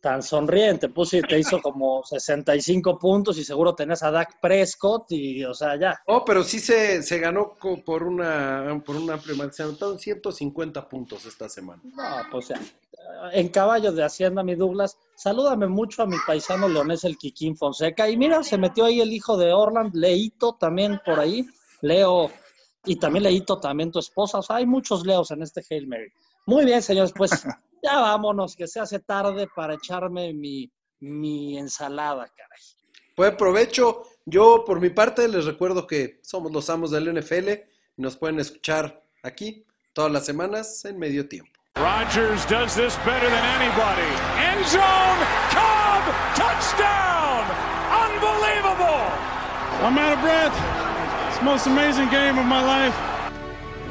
[0.01, 0.90] tan sonriente.
[0.90, 5.76] Puse, te hizo como 65 puntos y seguro tenés a Dak Prescott y, o sea,
[5.76, 5.99] ya.
[6.07, 9.51] Oh, pero sí se, se ganó por una por un amplio.
[9.51, 11.82] Se anotaron 150 puntos esta semana.
[11.84, 12.61] No, pues ya.
[13.32, 18.09] En caballo de Hacienda, mi Douglas, salúdame mucho a mi paisano leonés, el Kikín Fonseca.
[18.09, 21.47] Y mira, se metió ahí el hijo de Orland, Leito también por ahí.
[21.80, 22.30] Leo,
[22.84, 24.38] y también Leito, también tu esposa.
[24.38, 26.12] O sea, hay muchos Leos en este Hail Mary.
[26.47, 27.30] Muy bien, señores, pues
[27.82, 30.70] ya vámonos, que se hace tarde para echarme mi,
[31.01, 32.61] mi ensalada, caray.
[33.14, 34.03] Pues provecho.
[34.26, 37.49] Yo, por mi parte, les recuerdo que somos los amos del NFL
[37.97, 41.53] y nos pueden escuchar aquí todas las semanas en medio tiempo.
[41.76, 44.09] Rodgers does this better than anybody.
[44.38, 45.18] End zone,
[45.51, 47.45] Cobb, touchdown!
[47.90, 49.03] Unbelievable!
[49.82, 50.55] I'm out of breath.
[51.28, 53.14] It's the most amazing game of my life.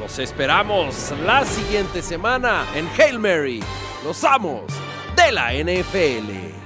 [0.04, 3.64] Los esperamos la siguiente semana en Hail Mary,
[4.04, 4.64] los amos
[5.16, 6.63] de la NFL.